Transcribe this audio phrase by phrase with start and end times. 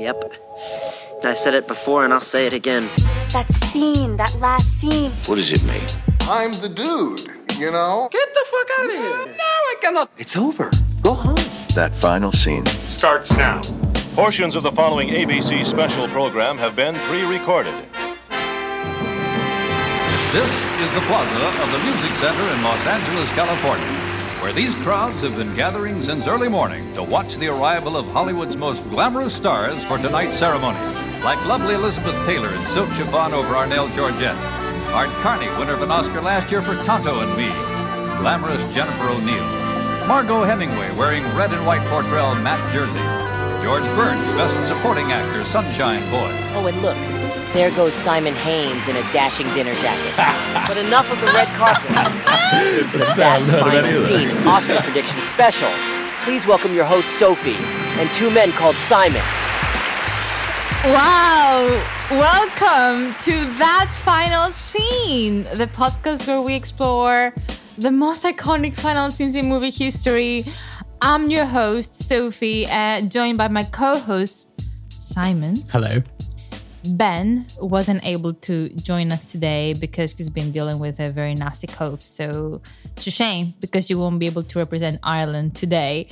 [0.00, 0.32] Yep.
[1.24, 2.88] I said it before and I'll say it again.
[3.32, 5.12] That scene, that last scene.
[5.26, 5.82] What does it mean?
[6.22, 7.20] I'm the dude,
[7.58, 8.08] you know?
[8.10, 9.36] Get the fuck out of here!
[9.36, 10.10] No, I cannot.
[10.16, 10.70] It's over.
[11.02, 11.36] Go home.
[11.74, 12.64] That final scene.
[12.88, 13.60] starts now.
[14.14, 17.74] Portions of the following ABC special program have been pre recorded.
[20.32, 23.99] This is the plaza of the Music Center in Los Angeles, California,
[24.40, 28.56] where these crowds have been gathering since early morning to watch the arrival of Hollywood's
[28.56, 30.78] most glamorous stars for tonight's ceremony,
[31.22, 34.36] like lovely Elizabeth Taylor in silk chiffon over Arnell Georgette,
[34.92, 37.48] Art Carney, winner of an Oscar last year for Tonto and Me,
[38.16, 39.44] glamorous Jennifer O'Neill,
[40.06, 42.98] Margaux Hemingway wearing red and white Portrell matte jersey,
[43.62, 46.34] George Burns, Best Supporting Actor, Sunshine Boy.
[46.54, 47.19] Oh, and look,
[47.52, 50.14] there goes Simon Haines in a dashing dinner jacket.
[50.68, 51.90] but enough of the red carpet.
[52.78, 55.70] it's the best final scene Oscar prediction special.
[56.22, 57.56] Please welcome your host Sophie
[57.98, 59.22] and two men called Simon.
[60.84, 61.82] Wow!
[62.10, 67.34] Welcome to that final scene, the podcast where we explore
[67.78, 70.44] the most iconic final scenes in movie history.
[71.02, 74.52] I'm your host, Sophie, uh, joined by my co host,
[75.00, 75.56] Simon.
[75.70, 76.02] Hello.
[76.84, 81.66] Ben wasn't able to join us today because he's been dealing with a very nasty
[81.66, 82.06] cough.
[82.06, 82.62] So
[82.96, 86.08] it's a shame because you won't be able to represent Ireland today.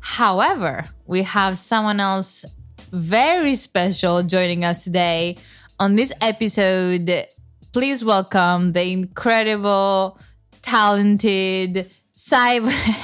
[0.00, 2.44] However, we have someone else
[2.92, 5.36] very special joining us today
[5.78, 7.26] on this episode.
[7.72, 10.18] Please welcome the incredible,
[10.62, 12.72] talented Simon.
[12.96, 13.00] Simon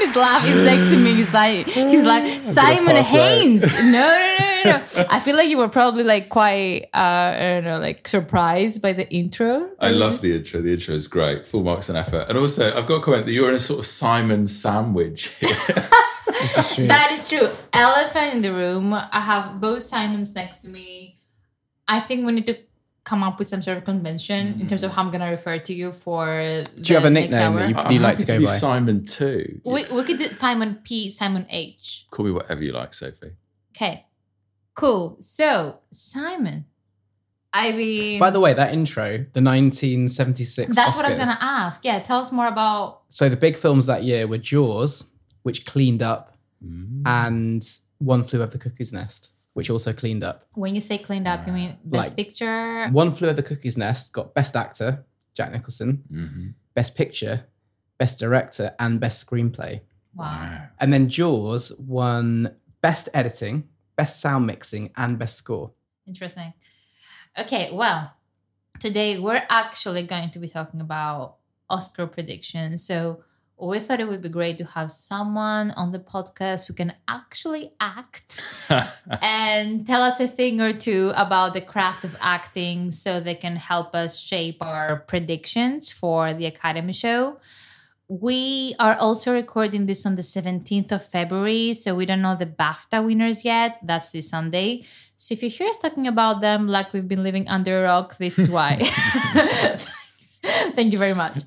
[0.00, 0.52] is laughing.
[0.52, 1.14] He's next to me.
[1.14, 2.96] He's like, he's like Simon.
[2.96, 3.62] Haines.
[3.62, 5.06] No, no, no, no, no.
[5.10, 8.92] I feel like you were probably like quite, uh, I don't know, like surprised by
[8.92, 9.70] the intro.
[9.78, 10.62] I love the intro.
[10.62, 11.46] The intro is great.
[11.46, 12.26] Full marks and effort.
[12.28, 15.50] And also, I've got a comment that you're in a sort of Simon sandwich here.
[16.86, 17.50] That is true.
[17.72, 18.94] Elephant in the room.
[18.94, 21.20] I have both Simons next to me.
[21.86, 22.58] I think we need to
[23.08, 25.72] come up with some sort of convention in terms of how I'm gonna refer to
[25.74, 26.26] you for.
[26.80, 28.50] Do you have a nickname that you, I'm you like to go be by?
[28.50, 29.60] Simon too.
[29.64, 32.06] We, we could do Simon P, Simon H.
[32.10, 33.32] Call me whatever you like, Sophie.
[33.74, 34.04] Okay,
[34.78, 35.16] cool.
[35.20, 36.64] So Simon,
[37.52, 41.84] I mean, By the way, that intro, the 1976 that's what I was gonna ask.
[41.84, 43.02] Yeah, tell us more about.
[43.08, 45.10] So the big films that year were Jaws,
[45.42, 47.02] which cleaned up, Mm.
[47.06, 47.62] and
[47.98, 50.46] One Flew Over the Cuckoo's Nest, which also cleaned up.
[50.54, 52.88] When you say cleaned up, you mean best Like- picture?
[52.90, 56.54] One Flew Over the Cuckoo's Nest got Best Actor, Jack Nicholson, Mhm.
[56.74, 57.44] Best Picture,
[57.98, 59.80] Best Director, and Best Screenplay.
[60.14, 60.66] Wow.
[60.80, 63.64] And then Jaws won Best Editing,
[63.98, 65.72] Best Sound Mixing, and Best Score.
[66.06, 66.54] Interesting.
[67.36, 68.14] Okay, well,
[68.78, 71.34] today we're actually going to be talking about
[71.68, 72.84] Oscar predictions.
[72.84, 73.24] So
[73.60, 77.72] we thought it would be great to have someone on the podcast who can actually
[77.80, 78.40] act
[79.20, 83.56] and tell us a thing or two about the craft of acting so they can
[83.56, 87.40] help us shape our predictions for the Academy show.
[88.10, 92.46] We are also recording this on the 17th of February, so we don't know the
[92.46, 93.80] BAFTA winners yet.
[93.82, 94.84] That's this Sunday.
[95.18, 98.16] So if you hear us talking about them like we've been living under a rock,
[98.16, 98.78] this is why.
[100.42, 101.42] Thank you very much.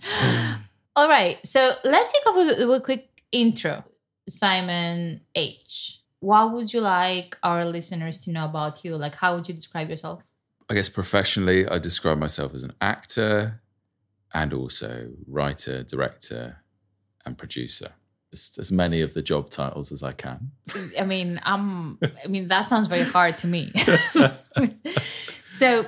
[0.96, 3.84] All right, so let's kick off with a quick intro.
[4.30, 6.00] Simon H.
[6.20, 8.98] What would you like our listeners to know about you?
[8.98, 10.24] Like, how would you describe yourself?
[10.70, 13.61] I guess professionally, I describe myself as an actor
[14.34, 16.64] and also writer, director,
[17.26, 17.92] and producer.
[18.32, 20.52] Just as many of the job titles as I can.
[20.98, 22.00] I mean, I'm.
[22.24, 23.72] I mean, that sounds very hard to me.
[25.46, 25.86] so,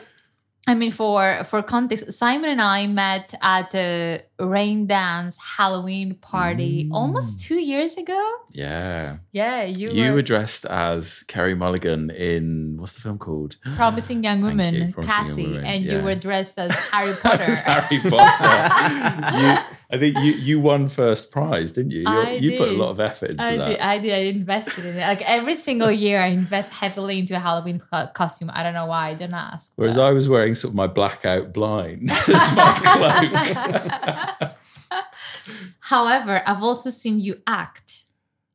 [0.67, 7.37] I mean, for for context, Simon and I met at a Raindance Halloween party almost
[7.37, 7.43] mm.
[7.43, 8.31] two years ago.
[8.51, 9.17] Yeah.
[9.31, 13.57] Yeah, you, You were were dressed as Carey Mulligan in what's the film called?
[13.75, 17.43] promising young woman, you, Promising Young Cassie, Woman, and you were dressed as Harry Potter.
[17.43, 19.37] As Harry Potter.
[19.37, 19.57] you,
[19.93, 22.01] I think you you won first prize, didn't you?
[22.01, 23.69] You, I you put a lot of effort into I that.
[23.69, 24.13] did, I did.
[24.13, 25.01] I invested in it.
[25.01, 28.49] Like every single year, I invest heavily into a Halloween co- costume.
[28.51, 29.13] I don't know why.
[29.13, 29.71] Don't ask.
[29.75, 34.22] Whereas I was wearing sort of my blackout blind as my cloak.
[35.79, 38.03] However, I've also seen you act.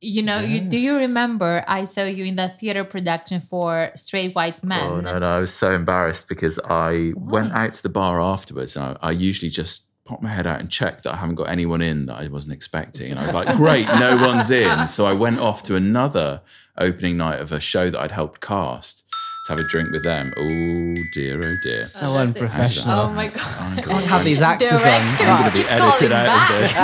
[0.00, 4.32] You know, you do you remember I saw you in that theater production for Straight
[4.34, 4.84] White oh, Men?
[4.84, 8.76] Oh no, no, I was so embarrassed because I went out to the bar afterwards.
[8.76, 11.50] And I, I usually just pop my head out and check that I haven't got
[11.50, 13.10] anyone in that I wasn't expecting.
[13.10, 14.86] And I was like, great, no one's in.
[14.86, 16.42] So I went off to another
[16.78, 19.04] opening night of a show that I'd helped cast
[19.48, 20.32] to have a drink with them.
[20.36, 21.82] Oh dear, oh dear.
[21.84, 23.00] So unprofessional.
[23.00, 23.38] Oh my god!
[23.42, 23.84] Oh, God.
[23.84, 25.44] Can't have these actors Directors on.
[25.44, 26.76] to be edited calling out of this.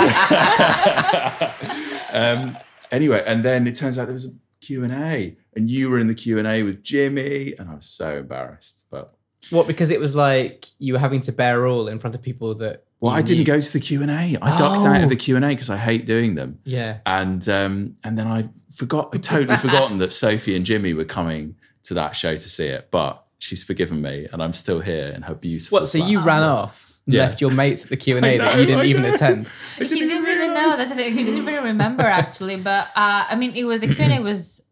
[2.13, 2.57] um,
[2.91, 4.31] anyway, and then it turns out there was a
[4.61, 7.75] Q and A, and you were in the Q and A with Jimmy, and I
[7.75, 8.85] was so embarrassed.
[8.89, 9.13] But
[9.51, 9.67] What?
[9.67, 12.83] Because it was like you were having to bear all in front of people that.
[12.99, 13.45] well, you I didn't knew.
[13.45, 14.37] go to the Q and A.
[14.41, 15.03] I ducked out Oh.
[15.03, 16.59] of the Q and A because I hate doing them.
[16.63, 16.97] Yeah.
[17.05, 21.55] and um, and then I forgot, I totally forgotten that Sophie and Jimmy were coming
[21.85, 22.89] to that show to see it.
[22.91, 25.79] But she's forgiven me, and I'm still here in her beautiful.
[25.79, 25.87] What?
[25.87, 26.09] So flat.
[26.09, 27.21] you ran off, and Yeah.
[27.23, 29.13] left your mates at the Q and A that you didn't I even know.
[29.13, 29.47] attend.
[29.77, 30.75] he didn't even know.
[30.75, 31.13] That's the thing.
[31.13, 32.57] He didn't even remember actually.
[32.57, 34.67] But uh, I mean, it was the Q and A was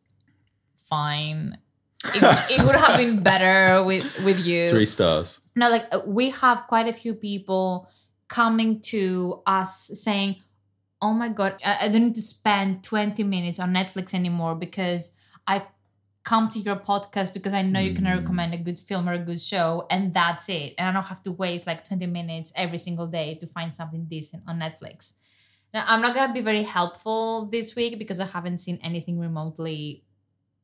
[0.75, 1.57] fine.
[2.15, 2.21] It,
[2.60, 4.69] it would have been better with with you.
[4.69, 5.39] three stars.
[5.56, 7.88] No, like uh, we have quite a few people
[8.27, 10.36] coming to us saying,
[11.01, 15.16] "Oh my god, I, I don't need to spend twenty minutes on Netflix anymore because
[15.48, 15.63] I
[16.24, 18.18] come to your podcast because I know you can mm.
[18.18, 20.74] recommend a good film or a good show, and that's it.
[20.78, 24.06] And I don't have to waste like twenty minutes every single day to find something
[24.06, 25.14] decent on Netflix."
[25.74, 30.04] Now, I'm not gonna be very helpful this week because I haven't seen anything remotely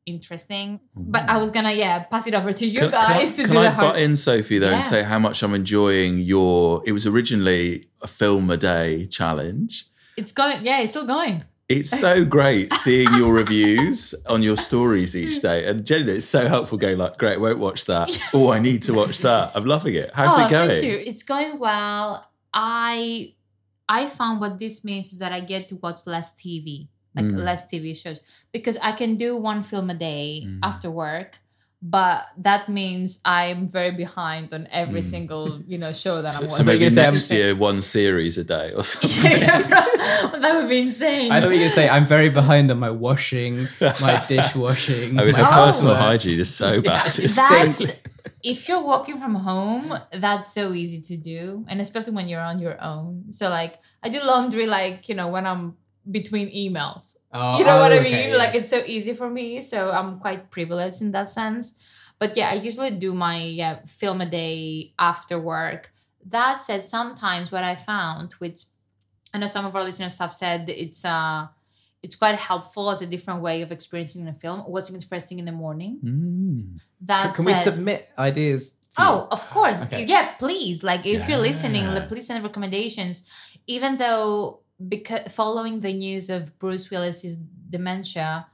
[0.06, 0.80] interesting.
[0.96, 1.40] But I mm.
[1.40, 3.58] was gonna, yeah, pass it over to you Can, can I, guys to can do
[3.58, 6.82] I the hard butt in, Sophie, though, and say how much I'm enjoying your?
[6.86, 9.86] It was originally a film a day challenge.
[10.16, 11.44] It's going, yeah, it's still going.
[11.70, 16.48] It's so great seeing your reviews on your stories each day, and generally it's so
[16.48, 16.76] helpful.
[16.76, 18.10] Going like, great, won't watch that.
[18.34, 19.52] Oh, I need to watch that.
[19.54, 20.10] I'm loving it.
[20.12, 20.68] How's oh, it going?
[20.68, 20.98] Thank you.
[21.06, 22.26] It's going well.
[22.52, 23.34] I
[23.88, 27.44] I found what this means is that I get to watch less TV, like Mm.
[27.44, 28.18] less TV shows,
[28.52, 30.58] because I can do one film a day Mm.
[30.64, 31.38] after work.
[31.82, 35.04] But that means I'm very behind on every Mm.
[35.14, 36.50] single, you know, show that So, I'm watching.
[36.50, 36.66] so watching.
[36.66, 39.40] maybe gonna say I'm- next year, one series a day or something.
[39.40, 41.32] that would be insane.
[41.32, 45.18] I thought you were gonna say I'm very behind on my washing, my dishwashing.
[45.18, 47.10] I mean, her my personal housework." hygiene is so bad.
[47.12, 47.92] that's
[48.42, 52.58] if you're working from home that's so easy to do and especially when you're on
[52.58, 55.76] your own so like i do laundry like you know when i'm
[56.10, 58.36] between emails Oh, you know what oh, i okay, mean yeah.
[58.36, 61.74] like it's so easy for me so i'm quite privileged in that sense
[62.18, 65.92] but yeah i usually do my yeah, film a day after work
[66.26, 68.64] that said sometimes what i found which
[69.32, 71.46] i know some of our listeners have said it's uh
[72.02, 75.38] it's quite helpful as a different way of experiencing a film watching it first thing
[75.38, 76.80] in the morning Mm.
[77.02, 78.74] that Can we said- submit ideas?
[78.98, 79.04] you?
[79.06, 79.84] Oh, of course.
[79.84, 80.04] Okay.
[80.04, 80.82] Yeah, please.
[80.82, 83.22] Like if you're listening, like, please send recommendations.
[83.68, 88.46] Even though because following the news of Bruce Willis's dementia,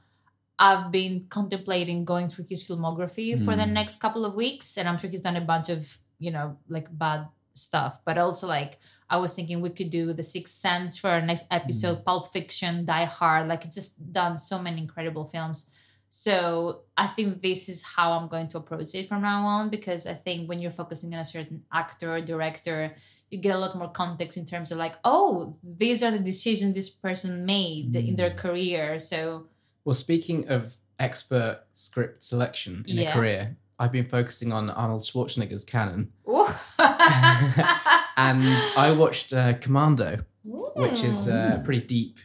[0.59, 3.71] I've been contemplating going through his filmography for the Mm.
[3.73, 4.77] next couple of weeks.
[4.77, 8.01] And I'm sure he's done a bunch of, you know, like bad stuff.
[8.05, 8.79] But also like
[9.09, 12.85] I was thinking we could do The Sixth Sense for our next episode, Pulp Fiction,
[12.85, 13.47] Die Hard.
[13.47, 15.69] Like it's just done so many incredible films.
[16.09, 20.07] So I think this is how I'm going to approach it from now on because
[20.07, 22.95] I think when you're focusing on a certain actor or director,
[23.29, 26.73] you get a lot more context in terms of like, oh, these are the decisions
[26.73, 28.99] this person made in their career.
[28.99, 29.47] So
[29.85, 33.09] Well, speaking of expert script selection in Yeah.
[33.09, 36.55] a career, I've been focusing on Arnold Schwarzenegger's canon, and
[38.77, 42.17] I watched uh, Commando, which is uh, pretty deep.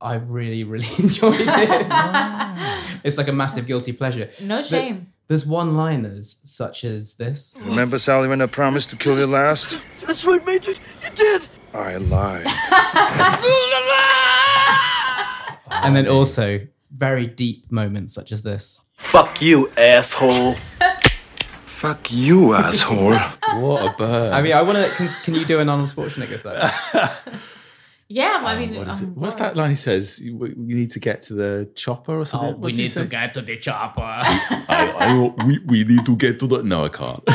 [0.00, 1.86] I really, really enjoyed it.
[3.04, 4.30] it's like a massive guilty pleasure.
[4.40, 4.64] no But
[5.30, 5.36] shame.
[5.36, 7.56] There's one-liners such as this.
[7.60, 9.78] Remember, Sally, when I promised to kill you last?
[10.06, 10.72] That's right, Major.
[10.72, 11.48] You did.
[11.74, 12.46] I lied.
[15.82, 18.80] And then also very deep moments such as this.
[19.12, 20.54] Fuck you, asshole.
[21.80, 23.14] Fuck you, asshole.
[23.14, 24.32] What a bird.
[24.32, 24.90] I mean, I want to.
[24.96, 27.40] Can, can you do an Arnold Schwarzenegger song?
[28.12, 29.06] Yeah, I um, mean, What is it?
[29.06, 30.20] I'm What's that line he says?
[30.20, 32.54] You, you need to get to the chopper or something?
[32.54, 33.06] Oh, What's he say?
[33.06, 34.00] get to the chopper.
[34.02, 36.64] I, I, we, we need to get to the.
[36.64, 37.22] No, I can't.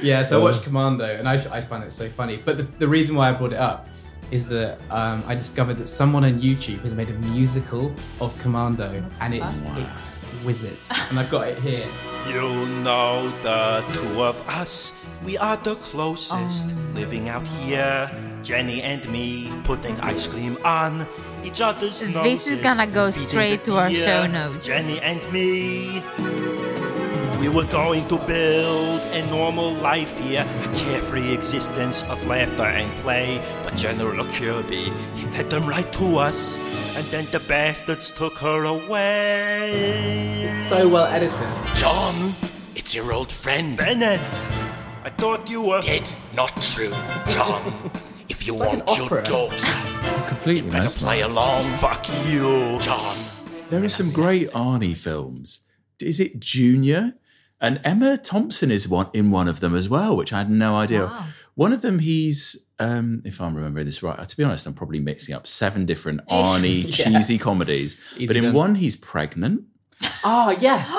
[0.00, 2.36] yeah, so I watched um, Commando, and I, I find it so funny.
[2.36, 3.88] But the, the reason why I brought it up
[4.30, 9.02] is that um, I discovered that someone on YouTube has made a musical of Commando,
[9.20, 10.78] and it's exquisite.
[11.10, 11.88] And I've got it here.
[12.28, 18.10] You know the two of us, we are the closest living out here.
[18.42, 21.06] Jenny and me putting ice cream on
[21.42, 22.22] each other's noses.
[22.22, 24.66] This is gonna go straight to our show notes.
[24.66, 26.02] Jenny and me.
[27.40, 32.90] We were going to build a normal life here, a carefree existence of laughter and
[32.98, 33.40] play.
[33.62, 36.58] But General Kirby, he led them right to us,
[36.96, 40.48] and then the bastards took her away.
[40.50, 41.38] It's so well edited.
[41.76, 42.34] John,
[42.74, 44.20] it's your old friend Bennett.
[45.04, 46.08] I thought you were dead.
[46.34, 46.90] Not true,
[47.30, 47.90] John.
[48.28, 49.22] if you like an want your opera.
[49.22, 51.30] daughter, Completely better play mesmerised.
[51.32, 51.62] along.
[51.78, 53.16] Fuck you, John.
[53.70, 55.60] There are some great Arnie films.
[56.00, 57.14] Is it Junior?
[57.60, 60.76] And Emma Thompson is one in one of them as well, which I had no
[60.76, 61.06] idea.
[61.06, 61.24] Wow.
[61.54, 65.00] One of them, he's, um, if I'm remembering this right, to be honest, I'm probably
[65.00, 67.10] mixing up seven different Arnie Yeah.
[67.18, 68.00] cheesy comedies.
[68.16, 68.52] Easy but in done.
[68.54, 69.64] one, he's pregnant.
[70.24, 70.92] Oh yes.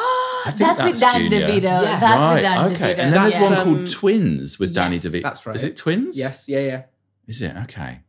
[0.46, 1.48] I think That's with Dan Junior.
[1.48, 1.64] DeVito.
[1.64, 2.00] Yeah.
[2.00, 2.94] That's right, with Dan okay.
[2.96, 3.00] DeVito.
[3.04, 3.44] And then there's yeah.
[3.44, 5.06] one Um, called Twins with Danny yes.
[5.06, 5.22] DeVito.
[5.22, 5.56] That's right.
[5.56, 6.18] Is it Twins?
[6.20, 6.50] Yes.
[6.50, 6.60] Yeah.
[6.60, 6.84] Yeah.
[7.28, 7.56] Is it?
[7.64, 8.00] Okay.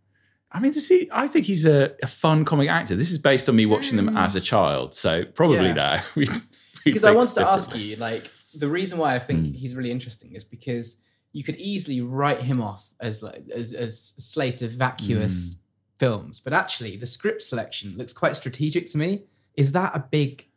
[0.53, 2.97] I mean, does he, I think he's a, a fun comic actor.
[2.97, 4.19] This is based on me watching them Mm.
[4.19, 4.95] as a child.
[4.97, 5.75] So probably Yeah.
[5.75, 6.03] now.
[6.17, 9.47] we- we Because I think wanted to ask you, like, the reason why I think
[9.47, 9.53] Hmm.
[9.53, 10.97] he's really interesting is because
[11.33, 15.59] you could easily write him off as like as, as a slate of vacuous Hmm.
[15.99, 19.25] films, but actually the script selection looks quite strategic to me.
[19.57, 20.49] Is that a big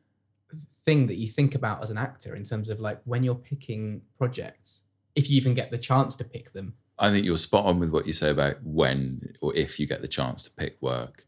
[0.86, 4.02] thing that you think about as an actor in terms of like when you're picking
[4.18, 4.84] projects,
[5.16, 6.74] if you even get the chance to pick them?
[7.00, 10.02] I think you're spot on with what you say about when or if you get
[10.02, 11.26] the chance to pick work.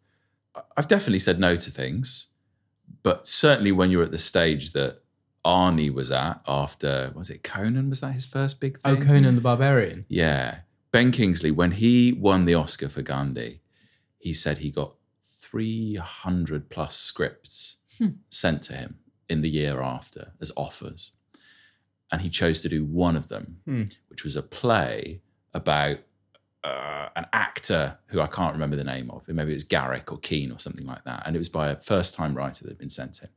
[0.77, 2.27] I've definitely said no to things,
[3.03, 5.00] but certainly when you're at the stage that
[5.45, 7.89] Arnie was at after, was it Conan?
[7.89, 8.97] Was that his first big thing?
[8.97, 8.99] Oh.
[9.05, 10.05] Conan the Barbarian.
[10.09, 10.59] Yeah.
[10.91, 13.61] Ben Kingsley, when he won the Oscar for Gandhi,
[14.17, 18.07] he said he got 300 plus scripts Hmm.
[18.29, 18.99] sent to him
[19.29, 21.13] in the year after as offers.
[22.11, 23.83] And he chose to do one of them, Hmm.
[24.09, 25.21] which was a play
[25.53, 25.99] about
[26.65, 29.27] uh, an actor who I can't remember the name of.
[29.27, 31.24] Maybe it was Garrick or Kean or something like that.
[31.25, 33.29] And it was by a first time writer that had been sent to him.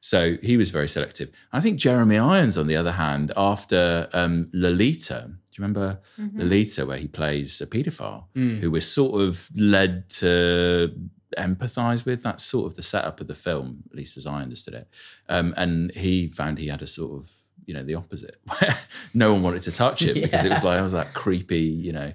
[0.00, 1.30] So he was very selective.
[1.52, 6.38] I think Jeremy Irons, on the other hand, after um, Lolita, do you remember Mhm.
[6.38, 8.60] Lolita, where he plays a paedophile, Mm.
[8.60, 10.94] who we're sort of led to
[11.36, 12.22] empathize with?
[12.22, 14.88] That's sort of the setup of the film, at least as I understood it.
[15.28, 17.30] Um, and he found he had a sort of,
[17.66, 18.74] you know, the opposite, where
[19.14, 21.92] no one wanted to touch it because it was like, I was that creepy, you
[21.92, 22.12] know,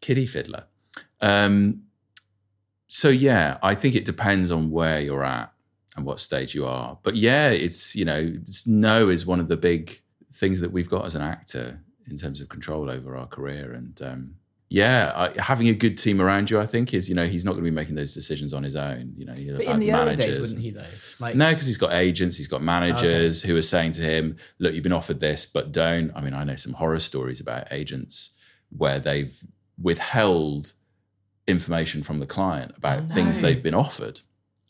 [0.00, 0.64] kiddie fiddler.
[1.20, 1.82] Um,
[2.88, 5.52] so yeah, I think it depends on where you're at
[5.96, 6.98] and what stage you are.
[7.02, 10.00] But yeah, it's you know, it's, no is one of the big
[10.32, 13.72] things that we've got as an actor in terms of control over our career.
[13.72, 14.34] And um,
[14.68, 17.52] yeah, I, having a good team around you, I think, is you know he's not
[17.52, 19.14] going to be making those decisions on his own.
[19.16, 20.84] You know, he'll But have in the early days, managers wouldn't he though?
[21.20, 24.74] Like no, because he's got agents, he's got managers who are saying to him, "Look,
[24.74, 28.36] you've been offered this, but don't." I mean, I know some horror stories about agents
[28.76, 29.40] where they've
[29.80, 30.72] withheld
[31.46, 34.20] information from the client about Oh, things they've been offered.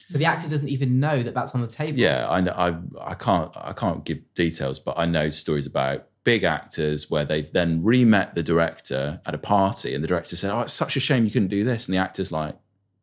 [0.06, 1.98] So the actor doesn't even know that that's on the table.
[1.98, 2.52] Yeah, I know.
[2.52, 2.76] I
[3.12, 7.50] I can't I can't give details, but I know stories about big actors where they've
[7.52, 11.00] then re-met the director at a party, and the director said, "Oh, it's such a
[11.00, 12.56] shame you couldn't do this," and the actor's like,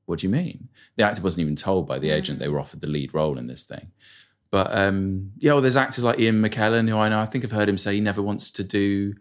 [0.06, 2.82] "What do you mean?" The actor wasn't even told by the agent they were offered
[2.82, 3.92] the lead role in this thing.
[4.52, 7.20] But um, yeah, well, there's actors like Ian McKellen who I know.
[7.20, 9.16] I think I've heard him say he never wants to do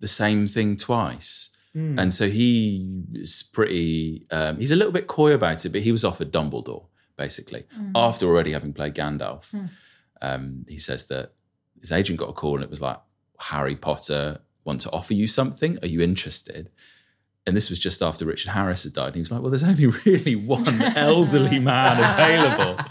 [0.00, 1.50] the same thing twice.
[1.76, 2.00] Mm.
[2.00, 5.92] And so he is pretty, um, he's a little bit coy about it, but he
[5.92, 7.92] was offered Dumbledore, basically, Mm.
[7.94, 9.50] after already having played Gandalf.
[9.50, 9.66] Hmm.
[10.22, 11.32] Um, he says that
[11.80, 12.98] his agent got a call and it was like,
[13.38, 15.78] Harry Potter want to offer you something.
[15.82, 16.70] Are you interested?
[17.46, 19.08] And this was just after Richard Harris had died.
[19.08, 22.82] And he was like, well, there's only really one elderly man available.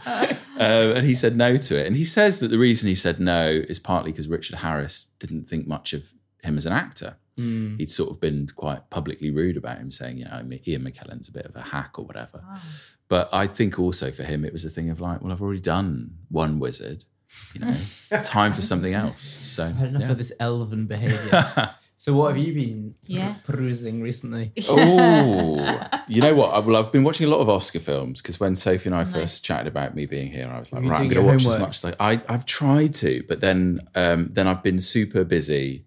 [0.58, 1.88] Uh, and he said no to it.
[1.88, 5.46] And he says that the reason he said no is partly because Richard Harris didn't
[5.46, 6.14] think much of
[6.44, 7.78] him as an actor Mm.
[7.80, 11.34] he'd sort of been quite publicly rude about him, saying, you know, Ian McKellen's a
[11.34, 12.42] bit of a hack or whatever.
[13.10, 15.60] But I think also for him, it was a thing of like, well, I've already
[15.60, 17.04] done one wizard,
[17.54, 17.74] you know,
[18.24, 19.22] time for something else.
[19.22, 20.12] So, I had enough yeah.
[20.12, 21.76] of this elven behavior.
[21.98, 23.36] so what have you been Yeah.
[23.46, 24.54] perusing recently?
[24.70, 26.66] Oh, you know what?
[26.66, 29.14] Well, I've been watching a lot of Oscar films because when Sophie and I Nice.
[29.14, 31.46] first chatted about me being here, I was like, right, I'm going to your watch
[31.46, 32.22] as much as I, I.
[32.30, 35.86] I've tried to, but then um, then I've been super busy,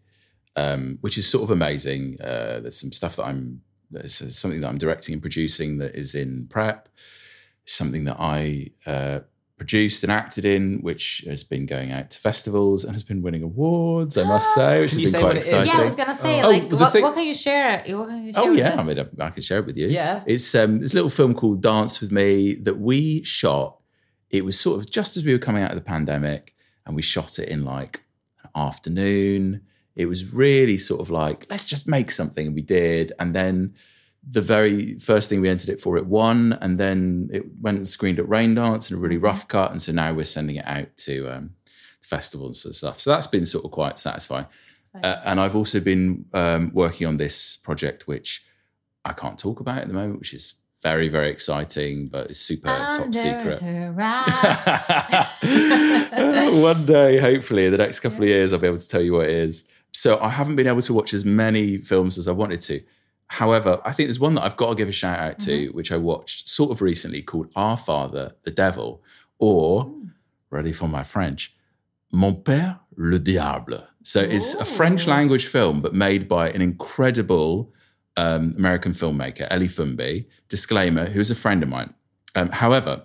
[0.58, 2.18] um, which is sort of amazing.
[2.20, 3.62] Uh, there's some stuff that I'm.
[3.90, 6.88] There's something that I'm directing and producing that is in prep.
[7.64, 9.20] Something that I uh,
[9.56, 13.42] produced and acted in, which has been going out to festivals and has been winning
[13.42, 14.16] awards.
[14.16, 15.46] I must say, which Can has been quite what it is?
[15.48, 15.72] exciting.
[15.72, 17.82] Yeah, I was gonna say, Oh, like, what, thing- what can you share?
[17.96, 18.84] What can you share Oh with yeah, us?
[18.90, 19.88] I mean, I, I can share it with you.
[19.88, 20.22] Yeah.
[20.26, 23.78] it's um, this little film called Dance with Me that we shot.
[24.30, 26.54] It was sort of just as we were coming out of the pandemic,
[26.86, 28.02] and we shot it in like
[28.44, 29.62] an afternoon.
[29.98, 33.12] It was really sort of like let's just make something, and we did.
[33.18, 33.74] And then
[34.30, 37.88] the very first thing we entered it for, it won, and then it went and
[37.88, 40.96] screened at Raindance in a really rough cut, and so now we're sending it out
[40.98, 41.50] to um,
[42.02, 43.00] festivals and stuff.
[43.00, 44.46] So that's been sort of quite satisfying.
[45.02, 48.44] Uh, and I've also been um, working on this project, which
[49.04, 52.68] I can't talk about at the moment, which is very, very exciting, but it's super
[52.68, 53.60] top secret.
[56.62, 59.14] One day, hopefully, in the next couple of years, I'll be able to tell you
[59.14, 59.68] what it is.
[59.92, 62.80] So I haven't been able to watch as many films as I wanted to.
[63.28, 65.92] However, I think there's one that I've got to give a shout out to, which
[65.92, 69.02] I watched sort of recently called Our Father, the Devil,
[69.38, 69.92] or,
[70.50, 71.54] ready for my French,
[72.10, 73.86] Mon Père le Diable.
[74.02, 77.74] So it's a French language film, but made by an incredible
[78.16, 80.26] um, American filmmaker, Ellie Foumbi.
[80.48, 81.92] Disclaimer: who is a friend of mine.
[82.34, 83.04] Um, however,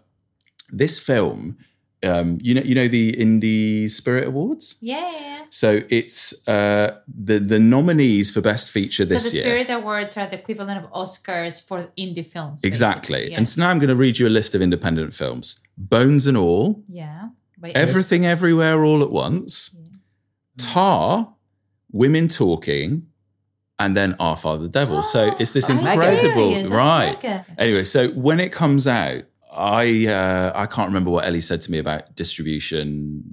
[0.69, 1.57] this film,
[2.03, 4.77] um, you know, you know the Indie Spirit Awards.
[4.81, 5.45] Yeah, yeah, yeah.
[5.49, 9.19] So it's uh, the the nominees for Best Feature this year.
[9.19, 9.45] So the year.
[9.45, 12.63] Spirit Awards are the equivalent of Oscars for indie films.
[12.63, 13.31] Exactly.
[13.31, 13.37] Yeah.
[13.37, 16.37] And so now I'm going to read you a list of independent films: Bones and
[16.37, 17.29] All, yeah.
[17.73, 19.79] Everything Everywhere All at Once,
[20.57, 21.33] Tar,
[21.91, 23.07] Women Talking,
[23.79, 25.03] and then Our Father the Devil.
[25.03, 27.21] so it's this incredible, right?
[27.23, 27.45] mega.
[27.57, 29.23] Anyway, so when it comes out,
[29.55, 33.23] I uh, I can't remember what Ellie said to me about distribution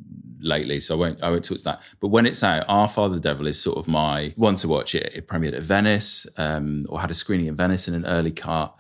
[0.41, 1.83] lately, so I won't I won't talk to that.
[2.01, 4.95] But when it's out, Our Father the Devil is sort of my one to watch.
[4.95, 8.33] It, it premiered at Venice, um, or had a screening in Venice in an early
[8.33, 8.75] cut.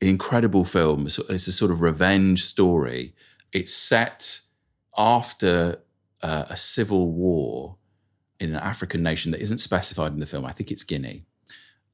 [0.00, 1.06] Incredible film.
[1.06, 3.14] It's a sort of revenge story.
[3.52, 4.40] It's set
[4.96, 5.82] after
[6.22, 7.76] uh, a civil war
[8.38, 10.44] in an African nation that isn't specified in the film.
[10.44, 11.24] I think it's Guinea.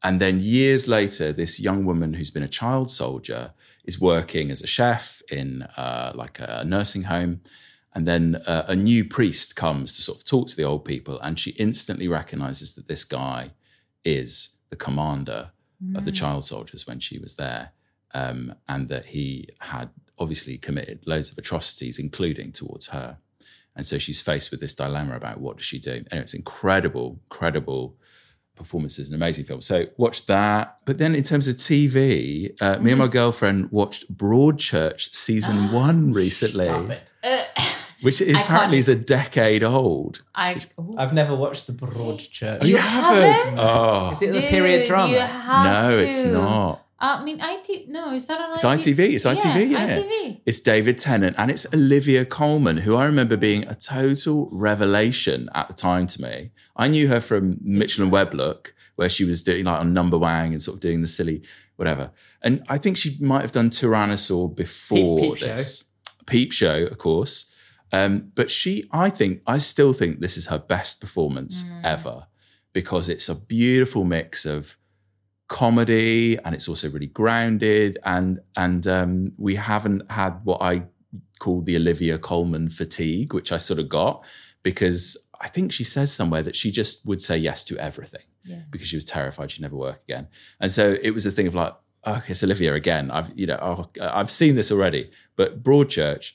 [0.02, 3.54] And then years later, this young woman who's been a child soldier
[3.84, 7.40] is working as a chef in uh, like a nursing home.
[7.94, 11.20] And then uh, a new priest comes to sort of talk to the old people,
[11.20, 13.52] and she instantly recognizes that this guy
[14.04, 15.52] is the commander
[15.94, 16.16] of the Mm.
[16.16, 17.72] child soldiers when she was there,
[18.14, 23.18] um, and that he had obviously committed loads of atrocities, including towards her.
[23.76, 26.04] And so she's faced with this dilemma about what does she do.
[26.10, 27.96] And it's incredible, incredible
[28.56, 29.60] performances, an amazing film.
[29.60, 30.78] So watch that.
[30.84, 36.12] But then in terms of TV, uh, me and my girlfriend watched Broadchurch season one
[36.12, 37.44] recently, Uh,
[38.02, 40.22] which is apparently is a decade old.
[40.34, 40.56] I,
[40.96, 42.58] I've never watched the Broadchurch.
[42.62, 43.58] Oh, you haven't?
[43.58, 44.10] Oh.
[44.12, 45.12] Is it the Dude, period drama?
[45.12, 46.83] you have No, it's not.
[47.04, 47.88] I mean, IT.
[47.88, 48.98] No, it's not on It's ITV.
[49.14, 49.70] It's ITV.
[49.70, 50.40] Yeah, ITV.
[50.46, 55.68] It's David Tennant and it's Olivia Colman, who I remember being a total revelation at
[55.68, 56.52] the time to me.
[56.76, 60.52] I knew her from Mitchell and Webb Look, where she was doing like on Numberwang
[60.52, 61.42] and sort of doing the silly
[61.76, 62.10] whatever.
[62.40, 65.46] And I think she might have done Tyrannosaur before Peep Show.
[65.46, 65.84] this.
[66.24, 67.52] Peep Show, of course.
[67.92, 72.28] Um, but she, I think, I still think this is her best performance ever
[72.72, 74.76] because it's a beautiful mix of
[75.54, 80.82] comedy and it's also really grounded and and um, we haven't had what I
[81.38, 84.24] call the Olivia Colman fatigue, which I sort of got
[84.64, 85.02] because
[85.40, 88.62] I think she says somewhere that she just would say yes to everything Yeah.
[88.72, 90.26] because she was terrified she'd never work again.
[90.62, 91.72] And so it was a thing of like,
[92.10, 93.04] oh, it's Olivia again.
[93.16, 93.80] I've you know oh,
[94.18, 95.02] I've seen this already,
[95.36, 96.26] but Broadchurch.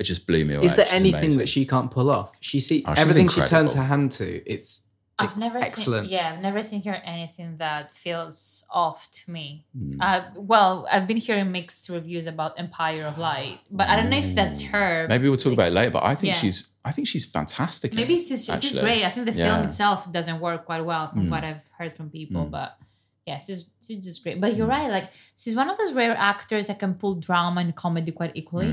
[0.00, 0.66] It just blew me away.
[0.68, 1.38] Is there She's anything amazing.
[1.40, 2.30] that she can't pull off?
[2.40, 4.26] She see Oh, she's everything she turns her hand to.
[4.54, 4.70] It's
[5.18, 6.06] I've never excellent.
[6.08, 6.14] seen.
[6.16, 9.66] Yeah, I've never seen her anything that feels off to me.
[9.76, 10.00] Hmm.
[10.00, 14.16] Uh, well, I've been hearing mixed reviews about Empire of Light, but I don't know
[14.18, 15.06] if that's her.
[15.08, 16.38] Maybe we'll talk about it later, but I think Yeah.
[16.40, 17.94] she's I think she's fantastic.
[17.94, 19.04] Maybe she's, she's great.
[19.04, 21.30] I think the film itself doesn't work quite well from Mm.
[21.30, 22.50] what I've heard from people, Mm.
[22.50, 22.76] but
[23.24, 24.40] yeah, she's, she's just great.
[24.40, 27.72] But you're right, like she's one of those rare actors that can pull drama and
[27.76, 28.66] comedy quite equally.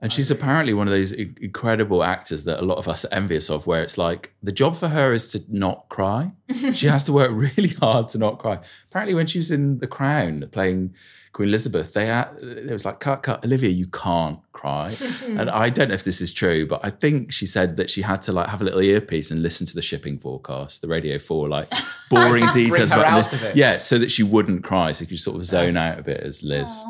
[0.00, 3.48] And she's apparently one of those incredible actors that a lot of us are envious
[3.48, 6.32] of, where it's like the job for her is to not cry.
[6.72, 8.58] she has to work really hard to not cry.
[8.90, 10.94] Apparently, when she was in The Crown playing
[11.32, 14.92] Queen Elizabeth, they had, it was like, cut, cut, Olivia, you can't cry.
[15.26, 18.02] and I don't know if this is true, but I think she said that she
[18.02, 21.18] had to like have a little earpiece and listen to the shipping forecast, the Radio
[21.18, 21.70] 4, like
[22.10, 23.56] boring details about out the- of it.
[23.56, 26.20] Yeah, so that she wouldn't cry, so she could sort of zone out a bit
[26.20, 26.84] as Liz.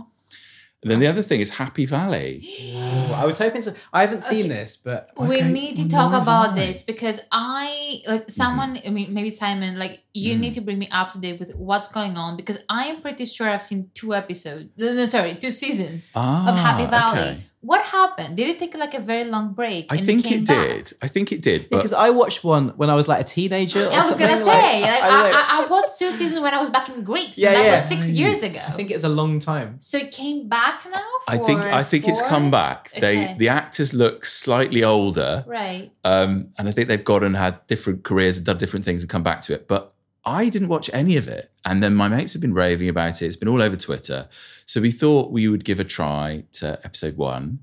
[0.82, 2.44] And then the other thing is Happy Valley.
[2.46, 3.74] Ooh, I was hoping to.
[3.92, 6.54] I haven't seen this, but we Okay, need to talk nor have about I.
[6.66, 8.78] this because I like someone.
[8.86, 9.78] I mean, maybe Simon.
[9.78, 10.40] Like you Mm.
[10.40, 13.24] need to bring me up to date with what's going on because I am pretty
[13.24, 14.66] sure I've seen two episodes.
[14.76, 17.20] No, no sorry, two seasons Ah, of Happy Valley.
[17.20, 17.40] okay.
[17.66, 18.36] What happened?
[18.36, 19.92] Did it take like a very long break?
[19.92, 20.68] I and think came it back?
[20.68, 20.92] did.
[21.02, 21.68] I think it did.
[21.68, 23.84] But because I watched one when I was like a teenager.
[23.86, 26.40] Or I was gonna say, like, like, I- I, I- I, I watched two seasons
[26.42, 27.36] when I was back in Greece.
[27.36, 27.74] Yeah, and that yeah.
[27.80, 28.60] was six years ago.
[28.68, 29.76] I think it's a long time.
[29.80, 31.02] So it came back now.
[31.28, 32.90] I think I think it's come back.
[32.92, 33.34] They Okay.
[33.38, 35.44] the actors look slightly older.
[35.46, 35.90] Right.
[36.04, 39.10] Um, and I think they've gone and had different careers and done different things and
[39.10, 39.66] come back to it.
[39.66, 39.92] But
[40.26, 41.50] I didn't watch any of it.
[41.64, 43.26] And then my mates have been raving about it.
[43.26, 44.28] It's been all over Twitter.
[44.66, 47.60] So we thought we would give a try to episode one.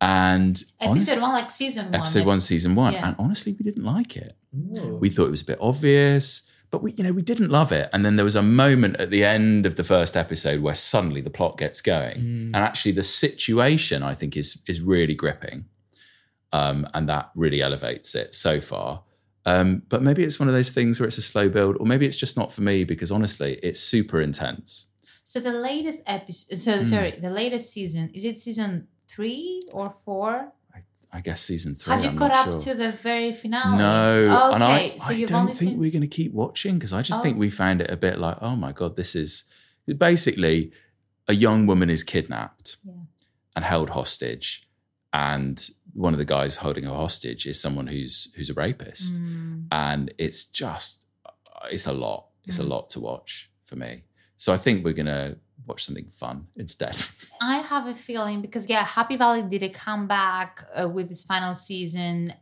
[0.00, 1.94] And honest- Episode one, like season one.
[1.96, 2.92] episode like- one, season one.
[2.92, 3.08] Yeah.
[3.08, 4.36] And honestly, we didn't like it.
[4.56, 4.96] Ooh.
[5.00, 7.90] We thought it was a bit obvious, but we, you know, we didn't love it.
[7.92, 11.20] And then there was a moment at the end of the first episode where suddenly
[11.20, 12.46] the plot gets going, Mm.
[12.54, 15.64] and actually the situation I think is is really gripping,
[16.52, 19.02] um, and that really elevates it so far.
[19.48, 22.06] Um, but maybe it's one of those things where it's a slow build, or maybe
[22.08, 24.68] it's just not for me because honestly, it's super intense.
[25.30, 26.58] So the latest episode.
[26.66, 26.82] So Hmm.
[26.94, 30.52] sorry, the latest season is it season three or four?
[31.10, 31.94] I guess season three.
[31.94, 32.74] Have you I'm got not up sure.
[32.74, 33.78] to the very finale?
[33.78, 35.78] No, Okay, I, so I you've don't only think seen.
[35.80, 37.40] we're going to keep watching because I just think Oh.
[37.44, 39.44] we found it a bit like, oh my god, this is
[39.96, 40.70] basically
[41.26, 42.92] a young woman is kidnapped Yeah.
[43.56, 44.48] and held hostage,
[45.14, 45.56] and
[46.04, 49.66] one of the guys holding her hostage is someone who's who's a rapist, Mm.
[49.72, 51.06] and it's just
[51.72, 52.22] it's a lot.
[52.44, 52.68] It's a Mm.
[52.74, 54.04] lot to watch for me.
[54.36, 56.96] So I think we're gonna watch something fun instead.
[57.40, 61.54] I have a feeling because yeah, Happy Valley did a comeback uh, with its final
[61.54, 62.32] season.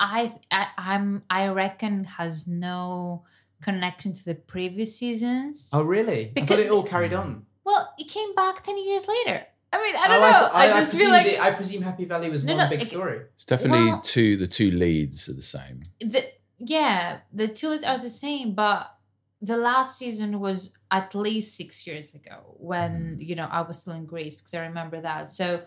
[0.00, 3.24] I, I I'm I reckon has no
[3.62, 5.70] connection to the previous seasons.
[5.72, 6.20] Oh, really?
[6.28, 7.46] I Because- thought it all carried on.
[7.64, 9.46] Well, it came back ten years later.
[9.74, 10.32] I mean, I oh, don't Oh, know.
[10.32, 12.70] thought- I, I, just feel like it- I presume Happy Valley was No, one no,
[12.70, 13.18] big it- story.
[13.34, 14.36] it's definitely Well- two.
[14.36, 15.82] The two leads are the same.
[16.00, 16.22] the
[16.58, 18.94] yeah the two leads are the same but
[19.42, 23.20] the last season was at least six years ago when hmm.
[23.28, 25.62] you know i was still in greece because i remember that so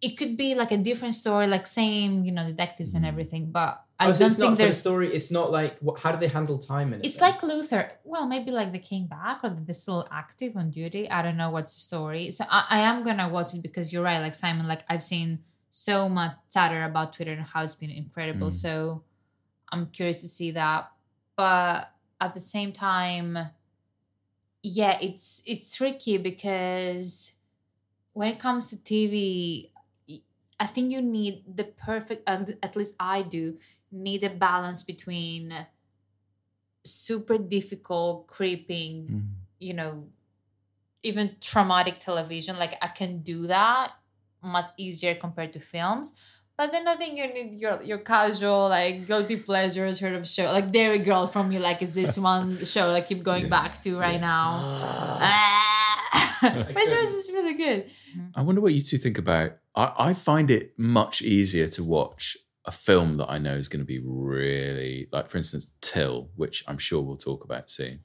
[0.00, 3.08] it could be like a different story like same you know detectives and hmm.
[3.08, 5.08] everything but i oh, don't it's think not so the there's story.
[5.08, 7.06] It's not like what, how do they handle time in it?
[7.06, 7.30] it's then?
[7.32, 11.20] like luther well maybe like they came back or they're still active on duty i
[11.22, 14.20] don't know what's the story so i, I am gonna watch it because you're right
[14.20, 18.48] like simon like i've seen so much chatter about twitter and how it's been incredible
[18.48, 18.52] Mm.
[18.64, 19.02] so
[19.72, 20.90] i'm curious to see that
[21.36, 23.38] but at the same time
[24.62, 27.34] yeah it's it's tricky because
[28.12, 29.70] when it comes to tv
[30.58, 33.56] i think you need the perfect at least i do
[33.90, 35.52] need a balance between
[36.84, 39.28] super difficult creeping Mm.
[39.58, 40.06] you know
[41.02, 43.92] even traumatic television like i can do that
[44.42, 46.12] much easier compared to films
[46.56, 50.46] but then I think you need your your casual like guilty pleasure sort of show
[50.46, 53.96] like Derry Girl from you like it's this one show I keep going back to
[53.96, 54.58] right now.
[55.22, 56.40] Ah.
[56.42, 57.90] but it's really- really good.
[58.34, 59.52] I wonder what you two think about.
[59.76, 62.36] I, I find it much easier to watch
[62.68, 66.62] a film that I know is going to be really like, for instance, Till, which
[66.68, 68.00] I'm sure we'll talk about soon.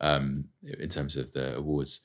[0.00, 2.00] Um, in terms of the awards,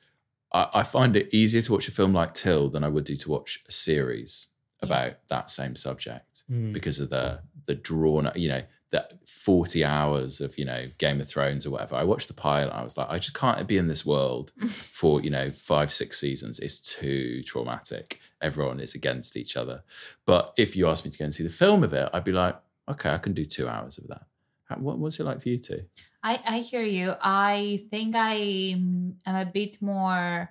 [0.54, 3.16] I, I find it easier to watch a film like Till than I would do
[3.16, 4.48] to watch a series
[4.82, 6.74] about that same subject Mm.
[6.74, 11.28] because of the the drawn, you know, that 40 hours of, you know, Game of
[11.28, 11.96] Thrones or whatever.
[11.96, 15.20] I watched the pilot, I was like, I just can't be in this world for,
[15.22, 16.60] you know, five, six seasons.
[16.60, 18.20] It's too traumatic.
[18.50, 19.78] Everyone is against each other.
[20.26, 22.32] But if you asked me to go and see the film of it, I'd be
[22.44, 22.56] like,
[22.92, 24.24] okay, I can do two hours of that.
[24.68, 25.82] How, what, was it like for you two?
[26.24, 27.14] I, I hear you.
[27.22, 28.36] I think I
[28.76, 30.50] am a bit more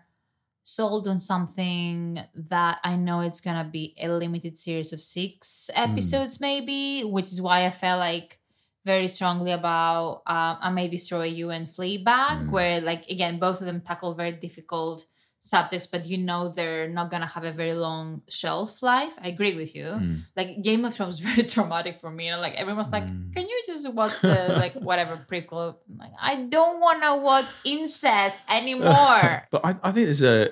[0.63, 6.41] sold on something that I know it's gonna be a limited series of six episodes,
[6.41, 8.39] maybe, which is why I felt like
[8.85, 12.51] very strongly about um, I May Destroy You and Fleabag, Mm.
[12.51, 15.07] where like again both of them tackle very difficult
[15.47, 19.15] subjects, but you know they're not gonna have a very long shelf life.
[19.21, 19.85] I agree with you.
[19.85, 20.21] Mm.
[20.37, 22.29] Like Game of Thrones was very traumatic for me.
[22.29, 23.35] And like everyone's like, Mm.
[23.35, 25.77] can you just watch the like whatever prequel?
[25.91, 29.47] I'm like, I don't wanna watch incest anymore.
[29.51, 30.51] but I, I think there's a,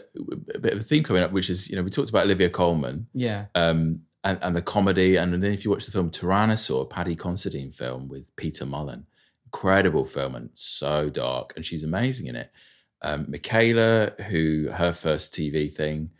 [0.54, 2.50] a bit of a theme coming up, which is, you know, we talked about Olivia
[2.50, 3.06] Colman.
[3.14, 3.46] Yeah.
[3.54, 5.16] um, and, and the comedy.
[5.16, 9.04] And then if you watch the film Tyrannosaur, Paddy Considine film with Peter Mullan,
[9.46, 12.50] incredible film and so dark, and she's amazing in it.
[13.02, 16.10] Um, Michaela, who her first TV thing